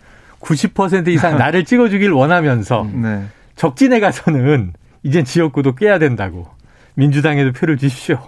90% 0.45 1.09
이상 1.09 1.37
나를 1.39 1.65
찍어주길 1.65 2.13
원하면서 2.13 2.91
네. 2.93 3.25
적진에 3.57 4.01
가서는 4.01 4.73
이젠 5.03 5.25
지역구도 5.25 5.75
깨야 5.75 5.99
된다고 5.99 6.47
민주당에도 6.95 7.53
표를 7.53 7.77
주십시오. 7.77 8.19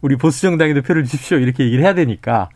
우리 0.00 0.16
보수정당에도 0.16 0.82
표를 0.82 1.04
주십시오. 1.04 1.38
이렇게 1.38 1.64
얘기를 1.64 1.84
해야 1.84 1.94
되니까 1.94 2.48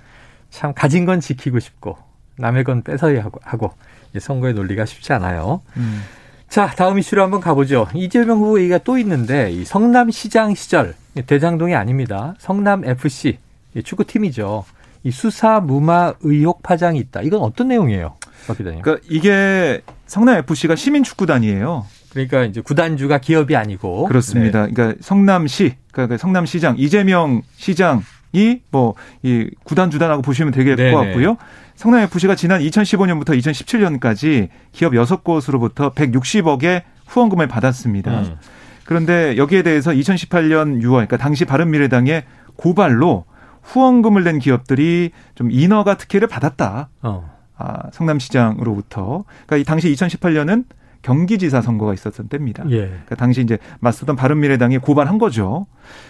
참 0.51 0.73
가진 0.75 1.05
건 1.05 1.21
지키고 1.21 1.61
싶고 1.61 1.97
남의 2.37 2.65
건 2.65 2.83
뺏어야 2.83 3.23
하고, 3.23 3.41
하고 3.43 3.73
선거의 4.19 4.55
논리가 4.55 4.85
쉽지 4.85 5.13
않아요. 5.13 5.63
음. 5.77 6.03
자, 6.49 6.67
다음 6.67 6.99
이슈로 6.99 7.23
한번 7.23 7.41
가보죠. 7.41 7.87
이재명 7.95 8.39
후보 8.39 8.59
얘기가 8.59 8.79
또 8.79 8.99
있는데 8.99 9.53
이 9.53 9.65
성남시장 9.65 10.55
시절 10.55 10.95
대장동이 11.27 11.77
아닙니다. 11.77 12.35
성남FC 12.39 13.39
축구팀이죠. 13.85 14.65
이 15.05 15.11
수사 15.13 15.61
무마 15.61 16.15
의혹 16.21 16.63
파장이 16.63 16.99
있다. 16.99 17.23
이건 17.23 17.41
어떤 17.43 17.69
내용이에요? 17.69 18.17
박 18.47 18.57
기자님. 18.57 18.83
그러니까 18.83 19.07
이게 19.11 19.83
성남 20.07 20.39
FC가 20.39 20.77
시민 20.77 21.03
축구단이에요. 21.03 21.87
그러니까 22.11 22.45
이제 22.45 22.61
구단주가 22.61 23.19
기업이 23.19 23.55
아니고 23.57 24.07
그렇습니다. 24.07 24.67
네. 24.67 24.73
그러니까 24.73 24.99
성남시 25.01 25.77
그러니까 25.93 26.17
성남시장 26.17 26.77
이재명 26.79 27.43
시장이 27.57 28.63
뭐 28.71 28.95
이 29.23 29.49
구단주단하고 29.65 30.23
보시면 30.23 30.53
되겠 30.53 30.77
네, 30.77 30.93
것 30.93 31.01
네. 31.01 31.07
같고요. 31.07 31.37
성남 31.77 32.03
FC가 32.03 32.35
지난 32.35 32.61
2015년부터 32.61 33.39
2017년까지 33.39 34.49
기업 34.73 34.93
6곳으로부터 34.93 35.95
160억의 35.95 36.83
후원금을 37.07 37.49
받았습니다. 37.49 38.21
음. 38.21 38.37
그런데 38.85 39.37
여기에 39.37 39.63
대해서 39.63 39.93
2018년 39.93 40.81
6월 40.83 40.91
그러니까 40.93 41.17
당시 41.17 41.45
바른미래당의 41.45 42.25
고발로 42.57 43.25
후원금을 43.63 44.25
낸 44.25 44.39
기업들이 44.39 45.11
좀 45.35 45.51
인허가 45.51 45.97
특혜를 45.97 46.29
받았다. 46.29 46.89
어. 47.03 47.40
아, 47.61 47.91
성남시장으로부터. 47.93 49.25
그러니까 49.47 49.57
이 49.59 49.65
당시 49.65 49.93
2018년은 49.93 50.65
경기지사 51.03 51.61
선거가 51.61 51.95
있었던 51.95 52.29
때입니다. 52.29 52.65
예. 52.71 52.87
그러니까 52.87 53.15
당시 53.17 53.41
이제 53.41 53.59
맞섰던 53.81 54.17
바른미래당이 54.17 54.79
고발한 54.79 55.19
거죠. 55.19 55.67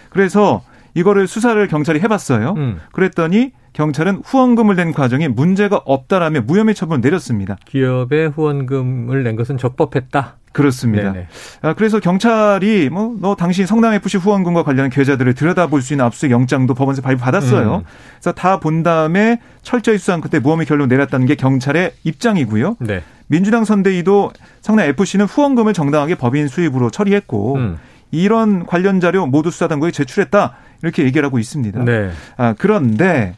그래서 0.09 0.63
이거를 0.93 1.27
수사를 1.27 1.65
경찰이 1.67 1.99
해봤어요. 2.01 2.53
음. 2.57 2.79
그랬더니 2.91 3.53
경찰은 3.73 4.21
후원금을 4.25 4.75
낸 4.75 4.91
과정에 4.91 5.27
문제가 5.29 5.81
없다라며 5.85 6.41
무혐의 6.41 6.75
처분을 6.75 7.01
내렸습니다. 7.01 7.57
기업에 7.65 8.25
후원금을 8.25 9.23
낸 9.23 9.35
것은 9.37 9.57
적법했다. 9.57 10.37
그렇습니다. 10.51 11.13
아, 11.61 11.73
그래서 11.73 11.99
경찰이 11.99 12.89
뭐 12.89 13.15
너 13.19 13.35
당시 13.35 13.65
성남 13.65 13.93
FC 13.93 14.17
후원금과 14.17 14.63
관련한 14.63 14.89
계좌들을 14.89 15.33
들여다볼 15.33 15.81
수 15.81 15.93
있는 15.93 16.05
압수수색 16.05 16.31
영장도 16.31 16.73
법원에서 16.73 17.01
발부 17.01 17.21
받았어요. 17.23 17.75
음. 17.77 17.83
그래서 18.15 18.31
다 18.33 18.59
본 18.59 18.83
다음에 18.83 19.39
철저히 19.63 19.97
수사한 19.97 20.21
끝에 20.21 20.39
무혐의 20.39 20.65
결론 20.65 20.87
내렸다는 20.89 21.25
게 21.25 21.35
경찰의 21.35 21.93
입장이고요. 22.03 22.77
네. 22.79 23.01
민주당 23.27 23.63
선대위도 23.63 24.31
성남 24.61 24.87
FC는 24.89 25.25
후원금을 25.25 25.73
정당하게 25.73 26.15
법인 26.15 26.47
수입으로 26.47 26.89
처리했고 26.89 27.55
음. 27.55 27.77
이런 28.11 28.65
관련 28.65 28.99
자료 28.99 29.25
모두 29.25 29.51
수사당국에 29.51 29.91
제출했다 29.91 30.55
이렇게 30.83 31.03
얘기를 31.05 31.25
하고 31.25 31.39
있습니다. 31.39 31.83
네. 31.85 32.09
아, 32.37 32.53
그런데 32.57 33.35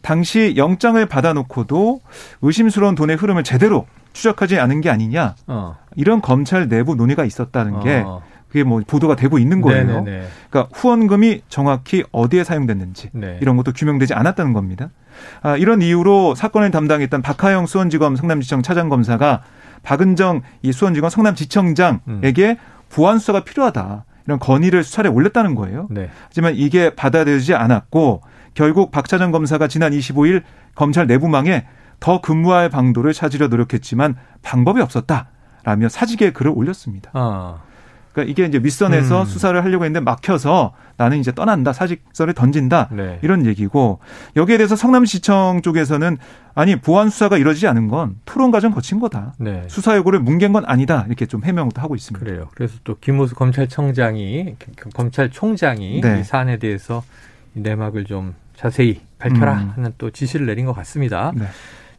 당시 0.00 0.54
영장을 0.56 1.04
받아놓고도 1.06 2.00
의심스러운 2.42 2.94
돈의 2.94 3.16
흐름을 3.16 3.44
제대로 3.44 3.86
추적하지 4.12 4.58
않은 4.58 4.80
게 4.80 4.90
아니냐 4.90 5.34
어. 5.46 5.76
이런 5.96 6.20
검찰 6.20 6.68
내부 6.68 6.94
논의가 6.94 7.24
있었다는 7.24 7.80
게 7.80 8.02
어. 8.04 8.22
그게 8.48 8.64
뭐 8.64 8.82
보도가 8.86 9.16
되고 9.16 9.38
있는 9.38 9.62
거예요. 9.62 10.02
네네네. 10.02 10.26
그러니까 10.50 10.76
후원금이 10.76 11.40
정확히 11.48 12.04
어디에 12.12 12.44
사용됐는지 12.44 13.08
네. 13.12 13.38
이런 13.40 13.56
것도 13.56 13.72
규명되지 13.72 14.12
않았다는 14.12 14.52
겁니다. 14.52 14.90
아, 15.40 15.56
이런 15.56 15.80
이유로 15.80 16.34
사건을 16.34 16.70
담당했던 16.70 17.22
박하영 17.22 17.64
수원지검 17.64 18.16
성남지청 18.16 18.62
차장검사가 18.62 19.42
박은정 19.82 20.42
이 20.60 20.70
수원지검 20.70 21.08
성남지청장에게 21.08 22.50
음. 22.50 22.56
보안 22.90 23.18
수사가 23.18 23.42
필요하다. 23.42 24.04
이런 24.26 24.38
건의를 24.38 24.84
수차례 24.84 25.08
올렸다는 25.08 25.54
거예요. 25.54 25.88
네. 25.90 26.10
하지만 26.26 26.54
이게 26.54 26.94
받아들여지지 26.94 27.54
않았고 27.54 28.20
결국 28.52 28.90
박 28.90 29.08
차장 29.08 29.32
검사가 29.32 29.66
지난 29.66 29.92
25일 29.92 30.42
검찰 30.74 31.06
내부망에 31.06 31.66
더 32.02 32.20
근무할 32.20 32.68
방도를 32.68 33.12
찾으려 33.12 33.46
노력했지만 33.46 34.16
방법이 34.42 34.80
없었다 34.80 35.28
라며 35.62 35.88
사직의 35.88 36.32
글을 36.32 36.52
올렸습니다. 36.52 37.10
아. 37.14 37.60
그러니까 38.10 38.30
이게 38.30 38.44
이제 38.44 38.58
윗선에서 38.60 39.20
음. 39.20 39.24
수사를 39.24 39.64
하려고 39.64 39.84
했는데 39.84 40.04
막혀서 40.04 40.74
나는 40.96 41.18
이제 41.20 41.32
떠난다 41.32 41.72
사직서를 41.72 42.34
던진다 42.34 42.88
네. 42.90 43.20
이런 43.22 43.46
얘기고 43.46 44.00
여기에 44.34 44.58
대해서 44.58 44.74
성남시청 44.74 45.62
쪽에서는 45.62 46.18
아니 46.54 46.74
보안 46.76 47.08
수사가 47.08 47.38
이루어지지 47.38 47.68
않은 47.68 47.86
건 47.86 48.16
토론 48.24 48.50
과정 48.50 48.72
거친 48.72 48.98
거다 48.98 49.34
네. 49.38 49.62
수사 49.68 49.96
요구를 49.96 50.18
뭉갠 50.18 50.52
건 50.52 50.64
아니다 50.66 51.04
이렇게 51.06 51.26
좀 51.26 51.44
해명도 51.44 51.80
하고 51.80 51.94
있습니다. 51.94 52.26
그래요. 52.26 52.48
그래서 52.56 52.74
또 52.82 52.96
김호수 53.00 53.36
검찰청장이 53.36 54.56
검찰총장이 54.92 56.00
네. 56.00 56.20
이 56.20 56.24
사안에 56.24 56.58
대해서 56.58 57.04
내막을 57.52 58.06
좀 58.06 58.34
자세히 58.56 59.00
밝혀라 59.20 59.54
음. 59.54 59.72
하는 59.76 59.94
또 59.98 60.10
지시를 60.10 60.46
내린 60.46 60.66
것 60.66 60.72
같습니다. 60.72 61.32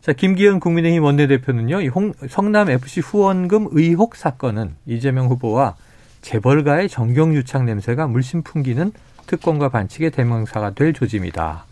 네. 0.04 0.06
자, 0.06 0.14
김기현 0.14 0.60
국민의힘 0.60 1.02
원내대표는요, 1.02 1.82
이 1.82 1.88
홍, 1.88 2.12
성남 2.28 2.70
FC 2.70 3.00
후원금 3.00 3.70
의혹 3.72 4.16
사건은 4.18 4.76
이재명 4.86 5.28
후보와 5.28 5.76
재벌가의 6.22 6.90
정경유착 6.90 7.64
냄새가 7.64 8.08
물씬 8.08 8.44
풍기는 8.44 8.92
특권과 9.28 9.70
반칙의 9.70 10.12
대명사가 10.12 10.72
될 10.72 10.92
조짐이다. 10.92 11.66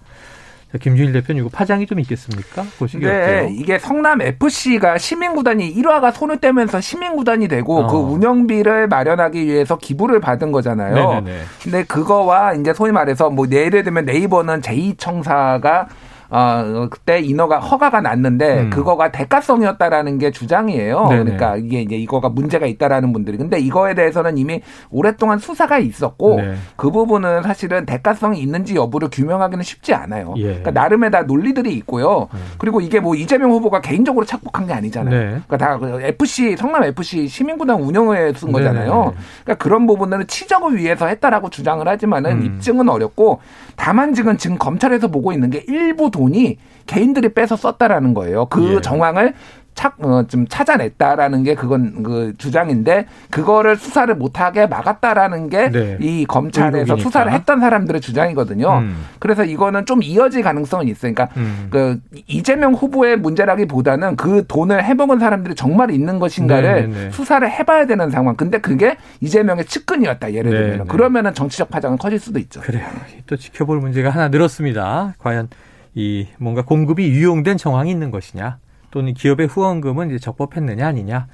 김준일 0.80 1.12
대표님, 1.12 1.42
이거 1.42 1.50
파장이 1.54 1.86
좀 1.86 2.00
있겠습니까? 2.00 2.64
보시기 2.80 3.04
네, 3.04 3.10
어때요? 3.10 3.50
이게 3.50 3.78
성남 3.78 4.22
FC가 4.22 4.98
시민 4.98 5.36
구단이 5.36 5.76
1화가 5.76 6.14
손을 6.14 6.38
떼면서 6.40 6.80
시민 6.80 7.18
구단이 7.18 7.50
되고 7.50 7.80
어. 7.80 7.88
그 7.88 7.98
운영비를 7.98 8.88
마련하기 8.88 9.46
위해서 9.46 9.78
기부를 9.78 10.22
받은 10.22 10.54
거잖아요. 10.54 10.96
네네네. 10.96 11.42
근데 11.62 11.84
그거와 11.84 12.54
이제 12.54 12.74
소위 12.74 12.94
말해서 12.94 13.30
뭐 13.30 13.46
예를 13.52 13.84
들면 13.84 14.06
네이버는 14.06 14.62
제2청사가 14.62 15.88
어, 16.34 16.88
그때 16.90 17.20
인허가 17.20 17.60
허가가 17.60 18.00
났는데 18.00 18.62
음. 18.62 18.70
그거가 18.70 19.12
대가성이었다라는 19.12 20.18
게 20.18 20.32
주장이에요. 20.32 21.08
네네. 21.10 21.24
그러니까 21.24 21.58
이게 21.58 21.82
이제 21.82 21.98
이거가 21.98 22.30
문제가 22.30 22.66
있다라는 22.66 23.12
분들이 23.12 23.38
근데 23.38 23.60
이거에 23.60 23.94
대해서는 23.94 24.38
이미 24.38 24.62
오랫동안 24.90 25.40
수사가 25.40 25.78
있었고 25.80 26.38
네. 26.38 26.56
그 26.78 26.90
부분은 26.90 27.44
사실은 27.44 27.86
대가성이 27.86 28.40
있는지 28.40 28.76
여부를 28.76 29.10
규명하기는 29.12 29.62
쉽지 29.62 29.94
않아요. 29.94 30.34
예. 30.38 30.44
그러니까 30.44 30.72
나름의 30.72 31.12
다 31.12 31.24
논리들이 31.24 31.74
있고요. 31.74 32.30
음. 32.34 32.40
그리고 32.58 32.80
이게 32.80 33.02
뭐 33.02 33.14
이재명 33.14 33.52
후보가 33.52 33.82
개인적으로 33.82 34.26
착복한 34.26 34.68
게 34.68 34.74
아니잖아요. 34.74 35.12
네. 35.14 35.42
그러니까 35.48 35.58
다 35.58 35.80
FC 35.82 36.56
성남 36.56 36.86
FC 36.86 37.28
시민구단 37.28 37.82
운영에 37.82 38.32
쓴 38.34 38.54
거잖아요. 38.54 38.92
네네. 38.92 39.16
그러니까 39.44 39.64
그런 39.64 39.86
부분들은 39.86 40.28
치적을 40.28 40.78
위해서 40.78 41.08
했다라고 41.08 41.50
주장을 41.50 41.86
하지만은 41.86 42.32
음. 42.32 42.46
입증은 42.46 42.88
어렵고 42.88 43.42
다만 43.76 44.14
지금 44.14 44.38
지금 44.38 44.58
검찰에서 44.58 45.10
보고 45.10 45.34
있는 45.34 45.50
게 45.50 45.66
일부 45.68 46.10
돈이 46.22 46.58
개인들이 46.86 47.34
빼서 47.34 47.56
썼다라는 47.56 48.14
거예요. 48.14 48.46
그 48.46 48.76
예. 48.76 48.82
정황을 48.82 49.34
착, 49.74 49.96
어, 50.06 50.28
좀 50.28 50.46
찾아냈다라는 50.48 51.44
게 51.44 51.56
그건 51.56 52.04
그 52.04 52.34
주장인데 52.38 53.06
그거를 53.30 53.78
수사를 53.78 54.14
못하게 54.16 54.68
막았다라는 54.68 55.50
게이 55.50 55.72
네. 55.72 56.26
검찰에서 56.28 56.78
의혹이니까. 56.80 57.02
수사를 57.02 57.32
했던 57.32 57.62
사람들의 57.62 58.02
주장이거든요. 58.02 58.70
음. 58.80 59.06
그래서 59.20 59.46
이거는 59.46 59.86
좀 59.86 60.04
이어질 60.04 60.44
가능성은 60.44 60.88
있으니까 60.90 61.30
음. 61.38 61.68
그 61.72 62.00
이재명 62.28 62.74
후보의 62.74 63.18
문제라기보다는 63.18 64.18
그 64.18 64.46
돈을 64.46 64.84
해먹은 64.84 65.20
사람들이 65.20 65.56
정말 65.56 65.92
있는 65.92 66.20
것인가를 66.20 66.74
네네네. 66.74 66.88
네, 66.88 67.04
네. 67.06 67.12
수사를 67.12 67.50
해봐야 67.50 67.86
되는 67.86 68.10
상황. 68.10 68.36
근데 68.36 68.60
그게 68.60 68.98
이재명의 69.22 69.66
측근이었다 69.66 70.34
예를 70.34 70.52
들면 70.52 70.78
네 70.80 70.84
그러면은 70.90 71.34
정치적 71.34 71.70
파장은 71.70 71.98
커질 71.98 72.20
수도 72.20 72.40
있죠. 72.40 72.60
그래요. 72.60 72.86
또 73.26 73.38
지켜볼 73.38 73.80
문제가 73.80 74.10
하나 74.10 74.28
늘었습니다. 74.28 75.16
과연 75.18 75.48
이 75.94 76.28
뭔가 76.38 76.62
공급이 76.64 77.08
유용된 77.10 77.58
정황이 77.58 77.92
있는 77.92 78.12
것이냐 78.12 78.58
또는 78.92 79.14
기업의 79.14 79.48
후원금은 79.48 80.10
이제 80.10 80.20
적법했느냐 80.20 80.88
아니냐 80.88 81.28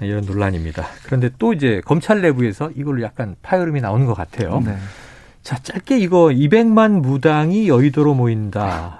이런 0.00 0.24
논란입니다. 0.24 0.84
그런데 1.04 1.30
또 1.38 1.52
이제 1.52 1.80
검찰 1.84 2.20
내부에서 2.20 2.70
이걸로 2.74 3.02
약간 3.02 3.36
파열음이 3.42 3.80
나오는 3.80 4.06
것 4.06 4.14
같아요. 4.14 4.60
네. 4.64 4.76
자, 5.42 5.56
짧게 5.62 5.98
이거 5.98 6.26
200만 6.26 7.00
무당이 7.00 7.68
여의도로 7.68 8.14
모인다. 8.14 8.98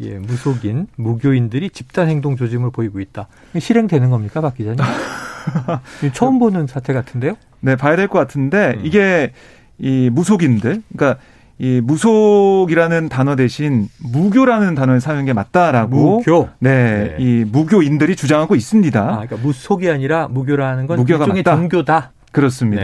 예, 0.00 0.18
무속인, 0.18 0.88
무교인들이 0.96 1.70
집단 1.70 2.08
행동 2.08 2.36
조짐을 2.36 2.70
보이고 2.70 3.00
있다. 3.00 3.28
실행되는 3.58 4.10
겁니까, 4.10 4.40
박 4.40 4.54
기자님? 4.56 4.78
처음 6.14 6.38
보는 6.38 6.66
사태 6.66 6.92
같은데요? 6.92 7.36
네, 7.60 7.76
봐야 7.76 7.94
될 7.96 8.08
것 8.08 8.18
같은데 8.18 8.74
음. 8.78 8.80
이게 8.84 9.32
이 9.78 10.10
무속인들, 10.10 10.82
그러니까 10.96 11.20
이 11.58 11.80
무속이라는 11.80 13.08
단어 13.08 13.36
대신 13.36 13.88
무교라는 14.02 14.74
단어를 14.74 15.00
사용한 15.00 15.24
게 15.24 15.32
맞다라고 15.32 16.18
무교 16.18 16.48
네, 16.58 17.16
네. 17.16 17.24
이 17.24 17.44
무교인들이 17.44 18.16
주장하고 18.16 18.56
있습니다. 18.56 19.00
아, 19.00 19.10
그러니까 19.12 19.36
무속이 19.36 19.88
아니라 19.88 20.26
무교라는 20.28 20.86
건 20.86 20.98
무교가 20.98 21.24
일종의 21.24 21.42
맞다. 21.44 21.56
종교다. 21.56 22.12
그렇습니다. 22.32 22.82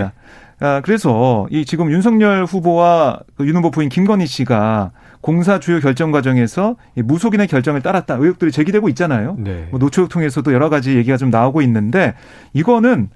네. 0.61 0.67
아, 0.67 0.81
그래서 0.85 1.49
이 1.51 1.65
지금 1.65 1.91
윤석열 1.91 2.45
후보와 2.45 3.21
그윤 3.37 3.57
후보 3.57 3.71
부인 3.71 3.89
김건희 3.89 4.27
씨가 4.27 4.93
공사 5.21 5.59
주요 5.59 5.81
결정 5.81 6.13
과정에서 6.13 6.77
무속인의 6.95 7.49
결정을 7.49 7.83
따랐다 7.83 8.15
의혹들이 8.15 8.53
제기되고 8.53 8.89
있잖아요. 8.91 9.37
네. 9.39 9.67
뭐 9.71 9.81
노초역 9.81 10.09
통해서도 10.09 10.53
여러 10.53 10.69
가지 10.69 10.97
얘기가 10.97 11.17
좀 11.17 11.31
나오고 11.31 11.61
있는데 11.63 12.15
이거는 12.53 13.11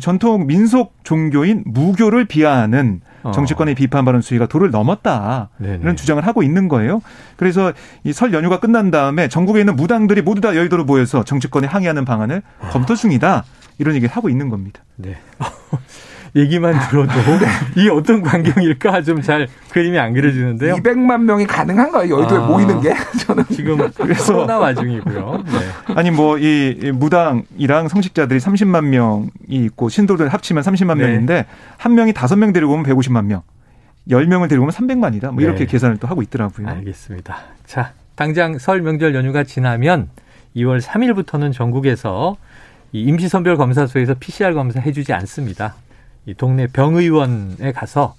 전통 0.00 0.46
민속 0.46 0.94
종교인 1.02 1.62
무교를 1.66 2.26
비하하는 2.26 3.00
어. 3.22 3.32
정치권의 3.32 3.74
비판 3.74 4.04
발언 4.04 4.20
수위가 4.20 4.46
도를 4.46 4.70
넘었다. 4.70 5.48
네네. 5.58 5.78
이런 5.82 5.96
주장을 5.96 6.24
하고 6.24 6.42
있는 6.42 6.68
거예요. 6.68 7.00
그래서 7.36 7.72
이 8.04 8.12
설 8.12 8.32
연휴가 8.32 8.60
끝난 8.60 8.90
다음에 8.90 9.28
전국에 9.28 9.60
있는 9.60 9.76
무당들이 9.76 10.22
모두 10.22 10.40
다 10.40 10.54
여의도로 10.54 10.84
모여서 10.84 11.24
정치권에 11.24 11.66
항의하는 11.66 12.04
방안을 12.04 12.42
검토 12.70 12.94
중이다. 12.94 13.44
이런 13.78 13.94
얘기를 13.94 14.14
하고 14.14 14.28
있는 14.28 14.48
겁니다. 14.50 14.82
네. 14.96 15.16
얘기만 16.36 16.74
들어도 16.90 17.12
이게 17.76 17.90
어떤 17.90 18.22
광경일까 18.22 19.02
좀 19.02 19.22
잘 19.22 19.48
그림이 19.70 19.98
안 19.98 20.12
그려지는데요. 20.14 20.76
200만 20.76 21.22
명이 21.22 21.46
가능한가요? 21.46 22.16
여의도에 22.16 22.38
아, 22.38 22.46
모이는 22.46 22.80
게? 22.80 22.94
저는 23.26 23.44
지금 23.50 23.76
그래서 23.96 24.32
코로나 24.34 24.58
와중이고요. 24.58 25.44
네. 25.46 25.94
아니 25.94 26.10
뭐 26.10 26.38
이 26.38 26.92
무당이랑 26.94 27.88
성직자들이 27.88 28.38
30만 28.40 28.84
명이 28.86 29.28
있고 29.48 29.88
신도들 29.88 30.28
합치면 30.28 30.62
30만 30.62 30.98
네. 30.98 31.06
명인데 31.06 31.46
한 31.76 31.94
명이 31.94 32.12
다섯 32.12 32.36
명 32.36 32.52
데리고 32.52 32.72
오면 32.74 32.86
150만 32.86 33.24
명. 33.26 33.42
10명을 34.08 34.48
데리고 34.48 34.64
오면 34.64 34.72
300만이다. 34.74 35.32
뭐 35.32 35.42
이렇게 35.42 35.60
네. 35.60 35.66
계산을 35.66 35.98
또 35.98 36.06
하고 36.08 36.22
있더라고요. 36.22 36.66
알겠습니다. 36.68 37.36
자, 37.66 37.92
당장 38.14 38.58
설 38.58 38.80
명절 38.80 39.14
연휴가 39.14 39.42
지나면 39.44 40.08
2월 40.56 40.80
3일부터는 40.80 41.52
전국에서 41.52 42.36
이 42.92 43.02
임시선별 43.02 43.56
검사소에서 43.56 44.14
PCR 44.18 44.54
검사 44.54 44.80
해주지 44.80 45.12
않습니다. 45.12 45.74
이 46.26 46.34
동네 46.34 46.66
병의원에 46.66 47.72
가서 47.72 48.14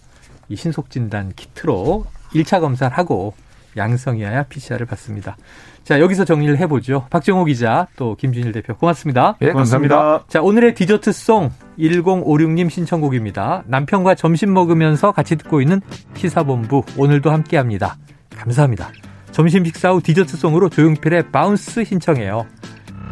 이 0.47 0.55
신속 0.55 0.89
진단 0.89 1.31
키트로 1.35 2.05
1차 2.33 2.59
검사를 2.59 2.95
하고 2.97 3.33
양성이어야 3.77 4.43
PCR을 4.43 4.85
받습니다. 4.85 5.37
자, 5.83 5.99
여기서 5.99 6.25
정리를 6.25 6.57
해보죠. 6.59 7.07
박정호 7.09 7.45
기자, 7.45 7.87
또 7.95 8.15
김준일 8.15 8.51
대표, 8.51 8.75
고맙습니다. 8.75 9.37
예, 9.41 9.51
감사합니다. 9.51 10.25
자, 10.27 10.41
오늘의 10.41 10.75
디저트송 10.75 11.51
1056님 11.79 12.69
신청곡입니다. 12.69 13.63
남편과 13.65 14.15
점심 14.15 14.53
먹으면서 14.53 15.11
같이 15.11 15.35
듣고 15.35 15.61
있는 15.61 15.81
시사본부, 16.15 16.83
오늘도 16.97 17.31
함께 17.31 17.57
합니다. 17.57 17.97
감사합니다. 18.35 18.91
점심 19.31 19.65
식사 19.65 19.91
후 19.91 20.01
디저트송으로 20.01 20.69
조용필의 20.69 21.31
Bounce 21.31 21.83
신청해요. 21.83 22.45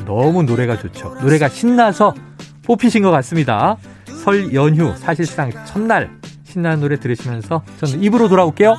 너무 0.05 0.43
노래가 0.43 0.77
좋죠. 0.77 1.15
노래가 1.21 1.49
신나서 1.49 2.13
뽑히신 2.65 3.03
것 3.03 3.11
같습니다. 3.11 3.77
설 4.23 4.53
연휴 4.53 4.95
사실상 4.97 5.51
첫날 5.65 6.09
신나는 6.43 6.79
노래 6.79 6.99
들으시면서 6.99 7.63
저는 7.79 8.03
입으로 8.03 8.27
돌아올게요. 8.27 8.75